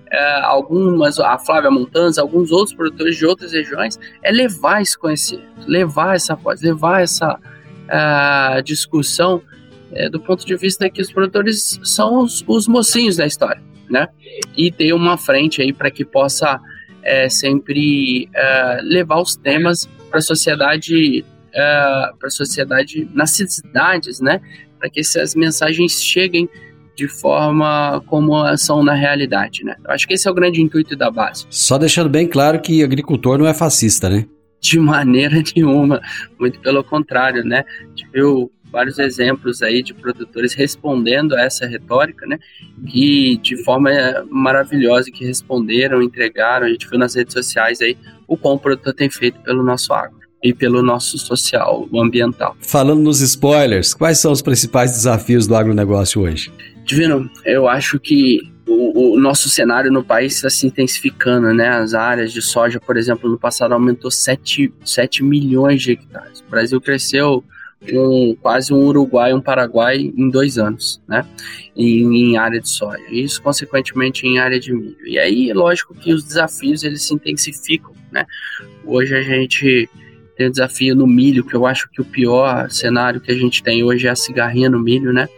é, 0.09 0.41
algumas, 0.43 1.19
a 1.19 1.37
Flávia 1.39 1.73
Montanza, 1.73 2.23
alguns 2.23 2.53
outros 2.53 2.73
produtores 2.73 3.17
de 3.17 3.27
outras 3.27 3.51
regiões, 3.51 3.99
é 4.23 4.31
levar 4.31 4.81
esse 4.81 4.97
conhecimento, 4.97 5.49
levar 5.67 6.15
essa 6.15 6.37
voz, 6.37 6.63
levar 6.63 7.03
essa 7.03 7.35
uh, 7.35 8.63
discussão 8.63 9.43
é, 9.91 10.09
do 10.09 10.21
ponto 10.21 10.47
de 10.47 10.57
vista 10.57 10.89
que 10.89 11.03
os 11.03 11.11
produtores 11.11 11.81
são 11.83 12.23
os, 12.23 12.45
os 12.47 12.69
mocinhos 12.69 13.17
da 13.17 13.27
história, 13.27 13.61
né? 13.91 14.07
E 14.57 14.71
ter 14.71 14.93
uma 14.93 15.19
frente 15.19 15.61
aí 15.61 15.73
para 15.73 15.91
que 15.91 16.05
possa 16.05 16.61
é, 17.03 17.29
sempre 17.29 18.29
é, 18.33 18.81
levar 18.85 19.21
os 19.21 19.35
temas 19.35 19.89
para 20.11 20.19
a 20.19 20.23
sociedade 20.23 21.25
uh, 21.57 22.17
para 22.19 22.27
a 22.27 22.31
sociedade 22.31 23.09
nas 23.15 23.31
cidades, 23.31 24.21
né? 24.21 24.41
Para 24.79 24.91
que 24.91 25.01
essas 25.01 25.35
mensagens 25.35 26.03
cheguem 26.03 26.49
de 26.95 27.09
forma 27.09 28.03
como 28.07 28.57
são 28.57 28.83
na 28.83 28.95
realidade, 28.95 29.65
né? 29.65 29.77
Eu 29.85 29.91
acho 29.91 30.07
que 30.07 30.15
esse 30.15 30.27
é 30.27 30.31
o 30.31 30.35
grande 30.35 30.63
intuito 30.63 30.97
da 30.97 31.11
base. 31.11 31.47
Só 31.51 31.77
deixando 31.77 32.09
bem 32.09 32.27
claro 32.27 32.61
que 32.61 32.83
agricultor 32.83 33.39
não 33.39 33.47
é 33.47 33.55
fascista, 33.55 34.09
né? 34.09 34.27
De 34.61 34.79
maneira 34.79 35.43
nenhuma, 35.55 36.01
muito 36.39 36.59
pelo 36.61 36.83
contrário, 36.83 37.45
né? 37.45 37.65
A 37.81 37.89
gente 37.89 38.09
viu 38.13 38.51
vários 38.77 38.99
exemplos 38.99 39.63
aí 39.63 39.83
de 39.83 39.95
produtores 39.95 40.53
respondendo 40.53 41.35
a 41.35 41.41
essa 41.41 41.67
retórica, 41.67 42.27
né? 42.27 42.39
Que 42.87 43.39
de 43.39 43.57
forma 43.65 43.91
maravilhosa 44.31 45.11
que 45.11 45.25
responderam, 45.25 46.03
entregaram. 46.03 46.67
A 46.67 46.69
gente 46.69 46.87
viu 46.87 46.99
nas 46.99 47.15
redes 47.15 47.33
sociais 47.33 47.81
aí 47.81 47.97
o 48.29 48.37
quão 48.37 48.57
o 48.57 48.59
produtor 48.59 48.93
tem 48.93 49.09
feito 49.09 49.41
pelo 49.41 49.63
nosso 49.63 49.95
agro 49.95 50.19
e 50.43 50.53
pelo 50.53 50.83
nosso 50.83 51.17
social, 51.17 51.89
o 51.91 52.03
ambiental. 52.03 52.55
Falando 52.61 53.01
nos 53.01 53.23
spoilers, 53.23 53.95
quais 53.95 54.19
são 54.19 54.31
os 54.31 54.43
principais 54.43 54.93
desafios 54.93 55.47
do 55.47 55.57
agronegócio 55.57 56.21
hoje? 56.21 56.53
Divino, 56.85 57.31
eu 57.47 57.67
acho 57.67 57.99
que 57.99 58.41
o, 58.67 59.15
o, 59.15 59.19
nosso 59.19 59.49
cenário 59.49 59.91
no 59.91 60.05
país 60.05 60.35
está 60.35 60.51
se 60.51 60.67
intensificando, 60.67 61.55
né? 61.55 61.69
As 61.71 61.95
áreas 61.95 62.31
de 62.31 62.43
soja, 62.43 62.79
por 62.79 62.99
exemplo, 62.99 63.31
no 63.31 63.39
passado 63.39 63.73
aumentou 63.73 64.11
7, 64.11 64.71
7 64.85 65.25
milhões 65.25 65.81
de 65.81 65.93
hectares. 65.93 66.41
O 66.41 66.51
Brasil 66.51 66.79
cresceu 66.79 67.43
um, 67.93 68.37
quase 68.41 68.73
um 68.73 68.79
Uruguai, 68.79 69.33
um 69.33 69.41
Paraguai 69.41 69.97
em 69.99 70.31
dois 70.31 70.59
anos, 70.59 71.01
né? 71.07 71.25
Em, 71.75 72.33
em, 72.33 72.37
área 72.37 72.61
de 72.61 72.69
soja. 72.69 73.03
Isso, 73.11 73.41
consequentemente, 73.43 74.27
em 74.27 74.39
área 74.39 74.59
de 74.59 74.73
milho. 74.73 75.07
E 75.07 75.19
aí, 75.19 75.53
lógico 75.53 75.95
que 75.95 76.13
os 76.13 76.25
desafios 76.25 76.83
eles 76.83 77.03
se 77.03 77.15
intensificam, 77.15 77.93
né? 78.11 78.27
Hoje 78.85 79.15
a 79.15 79.23
gente 79.23 79.89
tem 80.37 80.49
o 80.49 80.51
desafio 80.51 80.95
no 80.95 81.07
milho, 81.07 81.45
que 81.45 81.55
eu 81.55 81.67
acho 81.67 81.89
que 81.91 82.01
o 82.01 82.05
pior 82.05 82.71
cenário 82.71 83.21
que 83.21 83.33
a 83.33 83.35
gente 83.35 83.63
tem 83.63 83.83
hoje 83.83 84.07
é 84.07 84.11
a 84.11 84.17
cigarrinha 84.17 84.69
no 84.69 84.79
milho, 84.79 85.13
né? 85.13 85.29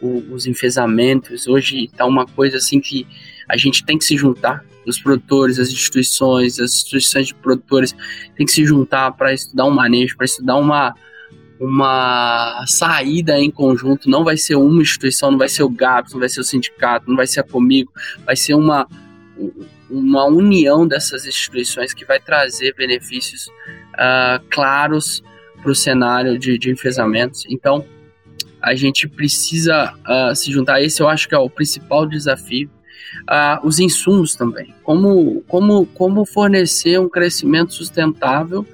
o, 0.00 0.24
os 0.32 0.46
enfesamentos. 0.46 1.46
Hoje 1.46 1.84
está 1.84 2.04
uma 2.06 2.26
coisa 2.26 2.56
assim 2.56 2.80
que 2.80 3.06
a 3.48 3.56
gente 3.56 3.84
tem 3.84 3.98
que 3.98 4.04
se 4.04 4.16
juntar, 4.16 4.64
os 4.86 4.98
produtores, 4.98 5.58
as 5.58 5.68
instituições, 5.68 6.58
as 6.58 6.72
instituições 6.72 7.26
de 7.28 7.34
produtores 7.34 7.94
tem 8.36 8.46
que 8.46 8.52
se 8.52 8.64
juntar 8.64 9.12
para 9.12 9.32
estudar 9.32 9.66
um 9.66 9.70
manejo, 9.70 10.16
para 10.16 10.24
estudar 10.24 10.56
uma, 10.56 10.94
uma 11.60 12.64
saída 12.66 13.38
em 13.38 13.50
conjunto. 13.50 14.08
Não 14.08 14.24
vai 14.24 14.36
ser 14.36 14.56
uma 14.56 14.82
instituição, 14.82 15.30
não 15.30 15.38
vai 15.38 15.48
ser 15.48 15.62
o 15.62 15.68
GAPS, 15.68 16.12
não 16.12 16.20
vai 16.20 16.28
ser 16.28 16.40
o 16.40 16.44
sindicato, 16.44 17.08
não 17.08 17.16
vai 17.16 17.26
ser 17.26 17.40
a 17.40 17.42
Comigo, 17.42 17.92
vai 18.24 18.36
ser 18.36 18.54
uma, 18.54 18.86
uma 19.90 20.26
união 20.26 20.86
dessas 20.86 21.26
instituições 21.26 21.92
que 21.92 22.04
vai 22.04 22.20
trazer 22.20 22.74
benefícios 22.74 23.48
uh, 23.94 24.42
claros 24.50 25.22
para 25.60 25.70
o 25.70 25.74
cenário 25.74 26.38
de, 26.38 26.58
de 26.58 26.70
enfesamentos. 26.70 27.44
Então, 27.48 27.84
a 28.62 28.74
gente 28.74 29.08
precisa 29.08 29.92
uh, 30.06 30.34
se 30.34 30.50
juntar. 30.52 30.80
Esse 30.82 31.02
eu 31.02 31.08
acho 31.08 31.28
que 31.28 31.34
é 31.34 31.38
o 31.38 31.50
principal 31.50 32.06
desafio. 32.06 32.70
Uh, 33.22 33.66
os 33.66 33.78
insumos 33.78 34.34
também. 34.34 34.74
Como, 34.82 35.42
como, 35.48 35.86
como 35.86 36.24
fornecer 36.24 36.98
um 37.00 37.08
crescimento 37.08 37.72
sustentável 37.72 38.66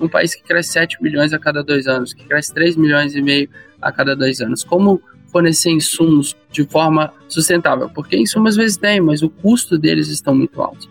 num 0.00 0.08
país 0.08 0.34
que 0.34 0.42
cresce 0.42 0.72
7 0.72 1.02
milhões 1.02 1.32
a 1.32 1.38
cada 1.38 1.62
dois 1.62 1.86
anos, 1.86 2.14
que 2.14 2.24
cresce 2.24 2.52
3 2.54 2.76
milhões 2.76 3.14
e 3.14 3.20
meio 3.20 3.48
a 3.80 3.92
cada 3.92 4.16
dois 4.16 4.40
anos. 4.40 4.64
Como 4.64 5.00
fornecer 5.30 5.70
insumos 5.70 6.36
de 6.50 6.64
forma 6.64 7.12
sustentável? 7.28 7.88
Porque 7.90 8.16
insumos 8.16 8.50
às 8.50 8.56
vezes 8.56 8.76
tem, 8.76 9.00
mas 9.00 9.22
o 9.22 9.28
custo 9.28 9.78
deles 9.78 10.08
estão 10.08 10.34
muito 10.34 10.60
altos. 10.60 10.88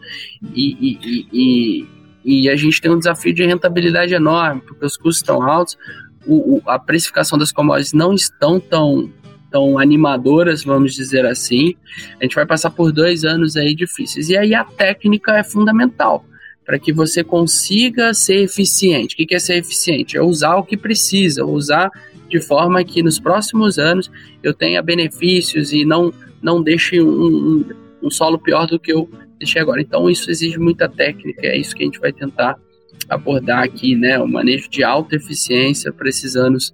E, 0.54 0.78
e, 0.80 1.28
e, 1.34 1.88
e, 2.24 2.50
a 2.50 2.56
gente 2.56 2.80
tem 2.80 2.92
um 2.92 3.00
desafio 3.00 3.34
de 3.34 3.44
rentabilidade 3.44 4.14
enorme, 4.14 4.62
porque 4.62 4.86
os 4.86 4.96
custos 4.96 5.18
estão 5.18 5.42
altos, 5.42 5.78
o, 6.26 6.58
o, 6.58 6.62
a 6.68 6.78
precificação 6.78 7.38
das 7.38 7.52
commodities 7.52 7.94
não 7.94 8.14
estão 8.14 8.60
tão, 8.60 9.12
tão 9.50 9.80
animadoras, 9.80 10.64
vamos 10.64 10.94
dizer 10.94 11.26
assim. 11.26 11.76
A 12.20 12.24
gente 12.24 12.36
vai 12.36 12.46
passar 12.46 12.70
por 12.70 12.92
dois 12.92 13.26
anos 13.26 13.58
aí 13.58 13.74
difíceis. 13.74 14.30
E 14.30 14.38
aí 14.38 14.54
a 14.54 14.64
técnica 14.64 15.38
é 15.38 15.44
fundamental 15.44 16.24
para 16.70 16.78
que 16.78 16.94
você 16.94 17.24
consiga 17.24 18.14
ser 18.14 18.44
eficiente. 18.44 19.16
O 19.16 19.26
que 19.26 19.34
é 19.34 19.40
ser 19.40 19.58
eficiente? 19.58 20.16
É 20.16 20.22
usar 20.22 20.56
o 20.56 20.64
que 20.64 20.78
precisa, 20.78 21.44
usar 21.44 21.90
de 22.30 22.40
forma 22.40 22.84
que 22.84 23.02
nos 23.02 23.20
próximos 23.20 23.80
anos 23.80 24.12
eu 24.44 24.54
tenha 24.54 24.80
benefícios 24.80 25.74
e 25.74 25.84
não, 25.84 26.14
não 26.40 26.62
deixe 26.62 27.02
um, 27.02 27.10
um, 27.10 27.66
um 28.04 28.12
solo 28.12 28.38
pior 28.38 28.68
do 28.68 28.80
que 28.80 28.94
eu 28.94 29.10
deixei 29.40 29.60
agora. 29.60 29.82
Então 29.82 30.08
isso 30.12 30.30
exige 30.30 30.60
muita 30.60 30.88
técnica, 30.88 31.48
é 31.48 31.58
isso 31.58 31.76
que 31.76 31.82
a 31.82 31.86
gente 31.86 32.00
vai 32.00 32.14
tentar 32.14 32.56
abordar 33.10 33.64
aqui, 33.64 33.96
né, 33.96 34.20
o 34.20 34.28
manejo 34.28 34.70
de 34.70 34.84
alta 34.84 35.16
eficiência 35.16 35.92
para 35.92 36.08
esses 36.08 36.36
anos 36.36 36.72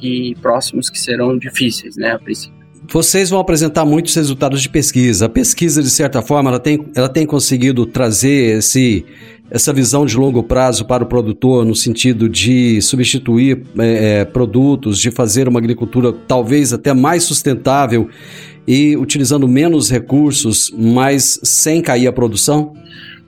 que 0.00 0.34
próximos 0.40 0.88
que 0.88 0.98
serão 0.98 1.36
difíceis, 1.36 1.98
né, 1.98 2.12
a 2.12 2.18
princípio. 2.18 2.64
Vocês 2.90 3.30
vão 3.30 3.40
apresentar 3.40 3.84
muitos 3.84 4.14
resultados 4.14 4.60
de 4.60 4.68
pesquisa. 4.68 5.26
A 5.26 5.28
pesquisa, 5.28 5.82
de 5.82 5.88
certa 5.88 6.20
forma, 6.20 6.50
ela 6.50 6.60
tem, 6.60 6.86
ela 6.94 7.08
tem 7.08 7.26
conseguido 7.26 7.86
trazer 7.86 8.58
esse, 8.58 9.06
essa 9.50 9.72
visão 9.72 10.06
de 10.06 10.16
longo 10.16 10.42
prazo 10.42 10.84
para 10.84 11.04
o 11.04 11.06
produtor, 11.06 11.64
no 11.64 11.74
sentido 11.74 12.28
de 12.28 12.80
substituir 12.80 13.62
é, 13.78 14.20
é 14.20 14.24
produtos, 14.24 14.98
de 14.98 15.10
fazer 15.10 15.48
uma 15.48 15.58
agricultura 15.58 16.12
talvez 16.12 16.72
até 16.72 16.94
mais 16.94 17.24
sustentável 17.24 18.08
e 18.66 18.96
utilizando 18.96 19.46
menos 19.46 19.90
recursos, 19.90 20.72
mas 20.76 21.38
sem 21.42 21.82
cair 21.82 22.06
a 22.06 22.12
produção? 22.12 22.74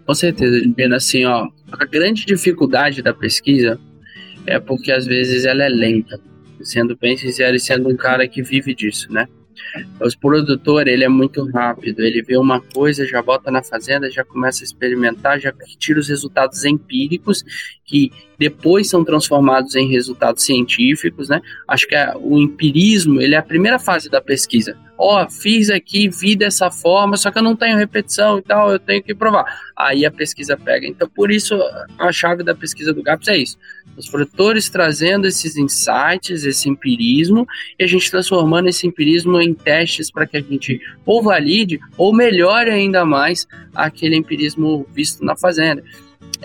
Com 0.06 0.14
certeza, 0.14 0.58
Juliana. 0.58 0.96
Assim, 0.96 1.24
ó, 1.24 1.48
a 1.72 1.84
grande 1.84 2.24
dificuldade 2.24 3.02
da 3.02 3.12
pesquisa 3.12 3.78
é 4.46 4.58
porque 4.58 4.92
às 4.92 5.04
vezes 5.04 5.44
ela 5.44 5.64
é 5.64 5.68
lenta. 5.68 6.18
Sendo 6.62 6.96
bem 6.96 7.16
sincero 7.16 7.54
e 7.54 7.60
sendo 7.60 7.88
um 7.88 7.96
cara 7.96 8.26
que 8.26 8.42
vive 8.42 8.74
disso, 8.74 9.12
né? 9.12 9.28
O 10.00 10.20
produtor, 10.20 10.88
ele 10.88 11.04
é 11.04 11.08
muito 11.08 11.44
rápido, 11.50 12.00
ele 12.00 12.22
vê 12.22 12.36
uma 12.36 12.60
coisa, 12.60 13.06
já 13.06 13.22
bota 13.22 13.50
na 13.50 13.62
fazenda, 13.62 14.10
já 14.10 14.24
começa 14.24 14.62
a 14.62 14.64
experimentar, 14.64 15.40
já 15.40 15.52
tira 15.78 15.98
os 15.98 16.08
resultados 16.08 16.64
empíricos, 16.64 17.44
que 17.84 18.10
depois 18.38 18.88
são 18.88 19.04
transformados 19.04 19.74
em 19.74 19.88
resultados 19.88 20.44
científicos, 20.44 21.28
né? 21.28 21.40
Acho 21.66 21.86
que 21.86 21.94
o 22.20 22.38
empirismo, 22.38 23.20
ele 23.20 23.34
é 23.34 23.38
a 23.38 23.42
primeira 23.42 23.78
fase 23.78 24.08
da 24.10 24.20
pesquisa. 24.20 24.76
Ó, 24.98 25.22
oh, 25.22 25.30
fiz 25.30 25.68
aqui, 25.68 26.08
vi 26.08 26.34
dessa 26.34 26.70
forma, 26.70 27.16
só 27.16 27.30
que 27.30 27.38
eu 27.38 27.42
não 27.42 27.54
tenho 27.54 27.76
repetição 27.76 28.38
e 28.38 28.42
tal, 28.42 28.72
eu 28.72 28.78
tenho 28.78 29.02
que 29.02 29.14
provar. 29.14 29.44
Aí 29.76 30.06
a 30.06 30.10
pesquisa 30.10 30.56
pega. 30.56 30.86
Então, 30.86 31.08
por 31.08 31.30
isso, 31.30 31.54
a 31.98 32.10
chave 32.10 32.42
da 32.42 32.54
pesquisa 32.54 32.94
do 32.94 33.02
GAPS 33.02 33.28
é 33.28 33.36
isso. 33.36 33.58
Os 33.96 34.08
produtores 34.08 34.70
trazendo 34.70 35.26
esses 35.26 35.56
insights, 35.56 36.44
esse 36.44 36.68
empirismo, 36.68 37.46
e 37.78 37.84
a 37.84 37.86
gente 37.86 38.10
transformando 38.10 38.68
esse 38.68 38.86
empirismo 38.86 39.40
em 39.40 39.52
testes 39.54 40.10
para 40.10 40.26
que 40.26 40.36
a 40.36 40.40
gente 40.40 40.80
ou 41.04 41.22
valide 41.22 41.78
ou 41.96 42.14
melhore 42.14 42.70
ainda 42.70 43.04
mais 43.04 43.46
aquele 43.74 44.16
empirismo 44.16 44.86
visto 44.92 45.24
na 45.24 45.36
fazenda. 45.36 45.82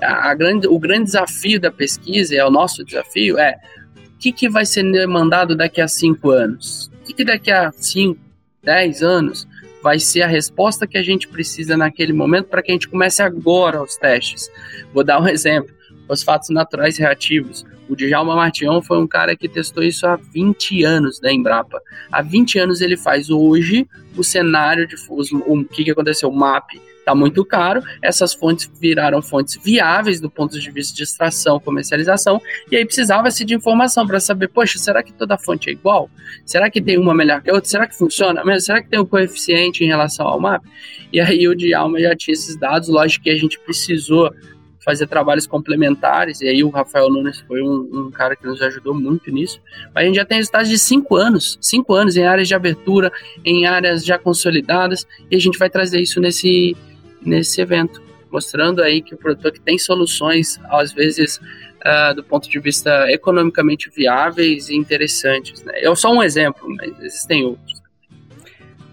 A, 0.02 0.34
grande, 0.34 0.68
o 0.68 0.80
grande 0.80 1.06
desafio 1.06 1.60
da 1.60 1.72
pesquisa, 1.72 2.36
é 2.36 2.46
o 2.46 2.52
nosso 2.52 2.84
desafio, 2.84 3.38
é 3.38 3.58
o 3.96 4.20
que, 4.20 4.32
que 4.32 4.50
vai 4.50 4.66
ser 4.66 4.90
demandado 4.92 5.56
daqui 5.56 5.82
a 5.82 5.88
cinco 5.88 6.30
anos? 6.30 6.92
O 7.02 7.06
que, 7.06 7.14
que 7.14 7.26
daqui 7.26 7.52
a 7.52 7.72
cinco, 7.72 8.20
dez 8.64 9.02
anos 9.02 9.48
vai 9.82 10.00
ser 10.00 10.22
a 10.22 10.28
resposta 10.28 10.86
que 10.86 10.98
a 10.98 11.04
gente 11.04 11.28
precisa 11.28 11.76
naquele 11.76 12.14
momento 12.14 12.48
para 12.48 12.62
que 12.62 12.72
a 12.72 12.76
gente 12.76 12.88
comece 12.88 13.22
agora 13.22 13.82
os 13.82 13.98
testes? 13.98 14.52
Vou 14.94 15.04
dar 15.04 15.22
um 15.22 15.28
exemplo 15.28 15.74
fosfatos 16.08 16.50
naturais 16.50 16.98
reativos. 16.98 17.66
O 17.88 17.96
Djalma 17.96 18.36
Martião 18.36 18.82
foi 18.82 19.00
um 19.00 19.08
cara 19.08 19.36
que 19.36 19.48
testou 19.48 19.82
isso 19.82 20.06
há 20.06 20.18
20 20.18 20.84
anos 20.84 21.20
da 21.20 21.32
Embrapa. 21.32 21.82
Há 22.12 22.22
20 22.22 22.60
anos 22.60 22.82
ele 22.82 22.98
faz 22.98 23.30
hoje 23.30 23.88
o 24.18 24.24
cenário 24.24 24.86
de 24.86 24.96
os, 25.10 25.32
o 25.32 25.64
que, 25.64 25.86
que 25.86 25.92
aconteceu, 25.92 26.30
o 26.30 26.36
MAP 26.36 26.74
está 27.02 27.14
muito 27.14 27.44
caro, 27.44 27.82
essas 28.02 28.34
fontes 28.34 28.72
viraram 28.80 29.22
fontes 29.22 29.60
viáveis 29.62 30.20
do 30.20 30.30
ponto 30.30 30.60
de 30.60 30.72
vista 30.72 30.96
de 30.96 31.04
extração, 31.04 31.60
comercialização, 31.60 32.42
e 32.72 32.78
aí 32.78 32.86
precisava-se 32.86 33.44
de 33.44 33.54
informação 33.54 34.08
para 34.08 34.20
saber, 34.20 34.48
poxa, 34.48 34.78
será 34.80 35.04
que 35.04 35.12
toda 35.12 35.38
fonte 35.38 35.70
é 35.70 35.74
igual? 35.74 36.10
Será 36.46 36.70
que 36.70 36.82
tem 36.82 36.98
uma 36.98 37.14
melhor 37.14 37.42
que 37.42 37.50
a 37.50 37.54
outra? 37.54 37.70
Será 37.70 37.88
que 37.88 37.98
funciona? 37.98 38.42
Será 38.60 38.82
que 38.82 38.90
tem 38.90 39.00
um 39.00 39.06
coeficiente 39.06 39.84
em 39.84 39.88
relação 39.88 40.28
ao 40.28 40.40
MAP? 40.40 40.64
E 41.12 41.20
aí 41.20 41.48
o 41.48 41.56
Djalma 41.56 42.00
já 42.00 42.16
tinha 42.16 42.34
esses 42.34 42.56
dados, 42.56 42.88
lógico 42.88 43.26
que 43.26 43.30
a 43.30 43.38
gente 43.38 43.60
precisou 43.60 44.32
fazer 44.84 45.08
trabalhos 45.08 45.46
complementares, 45.46 46.42
e 46.42 46.48
aí 46.48 46.64
o 46.64 46.70
Rafael 46.70 47.10
Nunes 47.10 47.40
foi 47.42 47.62
um, 47.62 47.90
um, 47.94 48.12
cara 48.12 48.36
que 48.36 48.46
nos 48.46 48.62
ajudou 48.62 48.94
muito 48.94 49.32
nisso. 49.32 49.62
Mas 49.94 50.04
a 50.04 50.08
gente 50.08 50.16
já 50.16 50.26
tem 50.26 50.38
resultados 50.38 50.70
de 50.70 50.80
cinco 50.80 51.16
anos, 51.16 51.58
cinco 51.62 51.94
anos 51.94 52.18
em 52.18 52.26
áreas 52.26 52.48
de 52.48 52.56
abertura, 52.56 53.12
em 53.46 53.68
áreas 53.68 54.04
já 54.04 54.18
consolidadas, 54.18 55.06
e 55.30 55.36
a 55.36 55.40
gente 55.40 55.58
vai 55.60 55.70
trazer 55.70 56.02
isso 56.02 56.20
nesse, 56.20 56.76
nesse 57.22 57.62
evento, 57.62 58.02
mostrando 58.32 58.82
aí 58.82 59.02
que 59.02 59.14
o 59.14 59.18
produtor 59.18 59.52
que 59.52 59.62
tem 59.62 59.78
soluções, 59.78 60.60
às 60.70 60.94
vezes, 60.94 61.38
uh, 61.38 62.16
do 62.16 62.24
ponto 62.24 62.50
de 62.50 62.60
vista 62.60 63.12
economicamente 63.12 63.90
viáveis 63.90 64.70
e 64.70 64.76
interessantes. 64.76 65.64
Né? 65.64 65.74
É 65.76 65.96
só 65.96 66.12
um 66.12 66.24
exemplo, 66.24 66.68
mas 66.70 66.92
existem 67.00 67.44
outros. 67.44 67.82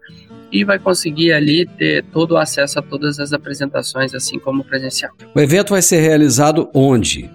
e 0.51 0.63
vai 0.63 0.77
conseguir 0.77 1.31
ali 1.31 1.65
ter 1.65 2.03
todo 2.05 2.31
o 2.31 2.37
acesso 2.37 2.79
a 2.79 2.81
todas 2.81 3.19
as 3.19 3.33
apresentações, 3.33 4.13
assim 4.13 4.37
como 4.37 4.63
presencial. 4.63 5.11
O 5.33 5.39
evento 5.39 5.69
vai 5.69 5.81
ser 5.81 6.01
realizado 6.01 6.69
onde? 6.73 7.29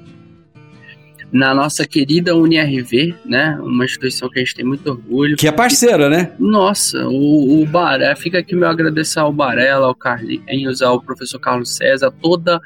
Na 1.36 1.54
nossa 1.54 1.86
querida 1.86 2.34
UniRV, 2.34 3.14
né? 3.24 3.58
Uma 3.60 3.84
instituição 3.84 4.28
que 4.30 4.38
a 4.38 4.42
gente 4.42 4.54
tem 4.54 4.64
muito 4.64 4.88
orgulho. 4.88 5.36
Que 5.36 5.46
é 5.46 5.52
parceira, 5.52 6.08
né? 6.08 6.32
Nossa, 6.38 7.06
o, 7.06 7.60
o 7.60 7.66
Baré, 7.66 8.16
fica 8.16 8.38
aqui 8.38 8.56
meu 8.56 8.68
agradecer 8.68 9.20
ao 9.20 9.30
Barela, 9.30 9.86
ao 9.86 9.94
Carlinhos, 9.94 10.80
ao 10.80 10.98
professor 10.98 11.38
Carlos 11.38 11.76
César, 11.76 12.10
toda 12.22 12.58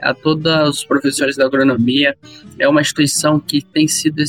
a 0.00 0.14
todos 0.14 0.70
os 0.70 0.84
professores 0.84 1.36
da 1.36 1.44
agronomia. 1.44 2.16
É 2.58 2.66
uma 2.66 2.80
instituição 2.80 3.38
que 3.38 3.60
tem 3.62 3.86
sido. 3.86 4.22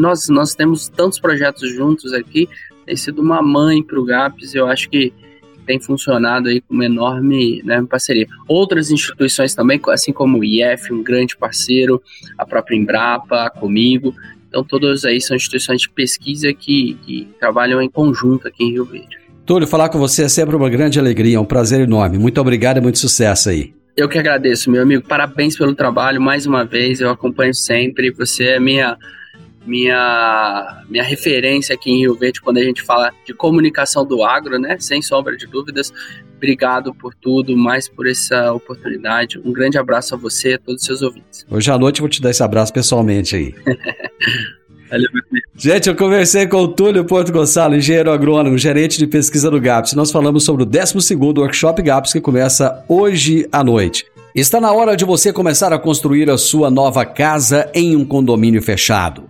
Nós, 0.00 0.28
nós 0.28 0.54
temos 0.54 0.88
tantos 0.88 1.20
projetos 1.20 1.72
juntos 1.72 2.12
aqui, 2.12 2.48
tem 2.84 2.96
sido 2.96 3.22
uma 3.22 3.40
mãe 3.40 3.80
para 3.80 4.00
o 4.00 4.04
GAPS. 4.04 4.56
Eu 4.56 4.66
acho 4.66 4.90
que 4.90 5.12
tem 5.70 5.78
funcionado 5.78 6.48
aí 6.48 6.60
com 6.60 6.74
uma 6.74 6.84
enorme 6.84 7.62
né, 7.62 7.80
parceria. 7.88 8.26
Outras 8.48 8.90
instituições 8.90 9.54
também, 9.54 9.80
assim 9.90 10.12
como 10.12 10.38
o 10.38 10.44
IF, 10.44 10.92
um 10.92 11.00
grande 11.00 11.36
parceiro, 11.36 12.02
a 12.36 12.44
própria 12.44 12.76
Embrapa, 12.76 13.48
comigo. 13.50 14.12
Então, 14.48 14.64
todas 14.64 15.04
aí 15.04 15.20
são 15.20 15.36
instituições 15.36 15.82
de 15.82 15.88
pesquisa 15.88 16.52
que, 16.52 16.98
que 17.04 17.28
trabalham 17.38 17.80
em 17.80 17.88
conjunto 17.88 18.48
aqui 18.48 18.64
em 18.64 18.72
Rio 18.72 18.84
Verde. 18.84 19.16
Túlio, 19.46 19.68
falar 19.68 19.90
com 19.90 19.98
você 20.00 20.24
é 20.24 20.28
sempre 20.28 20.56
uma 20.56 20.68
grande 20.68 20.98
alegria, 20.98 21.36
é 21.36 21.40
um 21.40 21.44
prazer 21.44 21.80
enorme. 21.80 22.18
Muito 22.18 22.40
obrigado 22.40 22.78
e 22.78 22.80
muito 22.80 22.98
sucesso 22.98 23.48
aí. 23.48 23.72
Eu 23.96 24.08
que 24.08 24.18
agradeço, 24.18 24.72
meu 24.72 24.82
amigo. 24.82 25.06
Parabéns 25.06 25.56
pelo 25.56 25.72
trabalho 25.72 26.20
mais 26.20 26.46
uma 26.46 26.64
vez. 26.64 27.00
Eu 27.00 27.10
acompanho 27.10 27.54
sempre. 27.54 28.10
Você 28.10 28.44
é 28.44 28.58
minha 28.58 28.96
minha, 29.66 30.82
minha 30.88 31.04
referência 31.04 31.74
aqui 31.74 31.90
em 31.90 31.98
Rio 32.00 32.14
Verde 32.14 32.40
quando 32.40 32.58
a 32.58 32.62
gente 32.62 32.82
fala 32.82 33.12
de 33.24 33.34
comunicação 33.34 34.04
do 34.04 34.22
agro, 34.22 34.58
né? 34.58 34.76
Sem 34.78 35.02
sombra 35.02 35.36
de 35.36 35.46
dúvidas. 35.46 35.92
Obrigado 36.36 36.94
por 36.94 37.14
tudo, 37.14 37.56
mais 37.56 37.86
por 37.86 38.08
essa 38.08 38.52
oportunidade. 38.52 39.38
Um 39.44 39.52
grande 39.52 39.76
abraço 39.76 40.14
a 40.14 40.18
você 40.18 40.52
e 40.52 40.54
a 40.54 40.58
todos 40.58 40.80
os 40.80 40.86
seus 40.86 41.02
ouvintes. 41.02 41.46
Hoje 41.50 41.70
à 41.70 41.78
noite 41.78 42.00
vou 42.00 42.08
te 42.08 42.22
dar 42.22 42.30
esse 42.30 42.42
abraço 42.42 42.72
pessoalmente 42.72 43.36
aí. 43.36 43.54
Valeu, 44.90 45.08
Gente, 45.54 45.88
eu 45.88 45.94
conversei 45.94 46.48
com 46.48 46.56
o 46.56 46.68
Túlio 46.68 47.04
Porto 47.04 47.30
Gonçalo, 47.30 47.76
engenheiro 47.76 48.10
agrônomo, 48.10 48.58
gerente 48.58 48.98
de 48.98 49.06
pesquisa 49.06 49.48
do 49.48 49.60
GAPS. 49.60 49.92
Nós 49.92 50.10
falamos 50.10 50.42
sobre 50.42 50.64
o 50.64 50.66
12º 50.66 51.38
Workshop 51.38 51.80
GAPS 51.80 52.12
que 52.12 52.20
começa 52.20 52.84
hoje 52.88 53.46
à 53.52 53.62
noite. 53.62 54.04
Está 54.34 54.60
na 54.60 54.72
hora 54.72 54.96
de 54.96 55.04
você 55.04 55.32
começar 55.32 55.72
a 55.72 55.78
construir 55.78 56.28
a 56.28 56.36
sua 56.36 56.70
nova 56.70 57.04
casa 57.04 57.70
em 57.72 57.94
um 57.94 58.04
condomínio 58.04 58.60
fechado. 58.60 59.29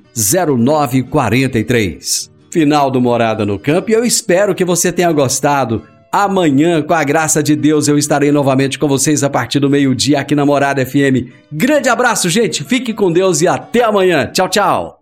0943. 0.15 2.31
Final 2.51 2.91
do 2.91 2.99
Morada 2.99 3.45
no 3.45 3.57
Campo 3.57 3.91
e 3.91 3.93
eu 3.93 4.03
espero 4.03 4.53
que 4.53 4.65
você 4.65 4.91
tenha 4.91 5.11
gostado. 5.11 5.83
Amanhã, 6.11 6.81
com 6.81 6.93
a 6.93 7.03
graça 7.05 7.41
de 7.41 7.55
Deus, 7.55 7.87
eu 7.87 7.97
estarei 7.97 8.33
novamente 8.33 8.77
com 8.77 8.87
vocês 8.87 9.23
a 9.23 9.29
partir 9.29 9.59
do 9.59 9.69
meio-dia 9.69 10.19
aqui 10.19 10.35
na 10.35 10.45
Morada 10.45 10.85
FM. 10.85 11.31
Grande 11.49 11.87
abraço, 11.87 12.29
gente. 12.29 12.65
Fique 12.65 12.93
com 12.93 13.09
Deus 13.09 13.41
e 13.41 13.47
até 13.47 13.85
amanhã. 13.85 14.27
Tchau, 14.27 14.49
tchau. 14.49 15.01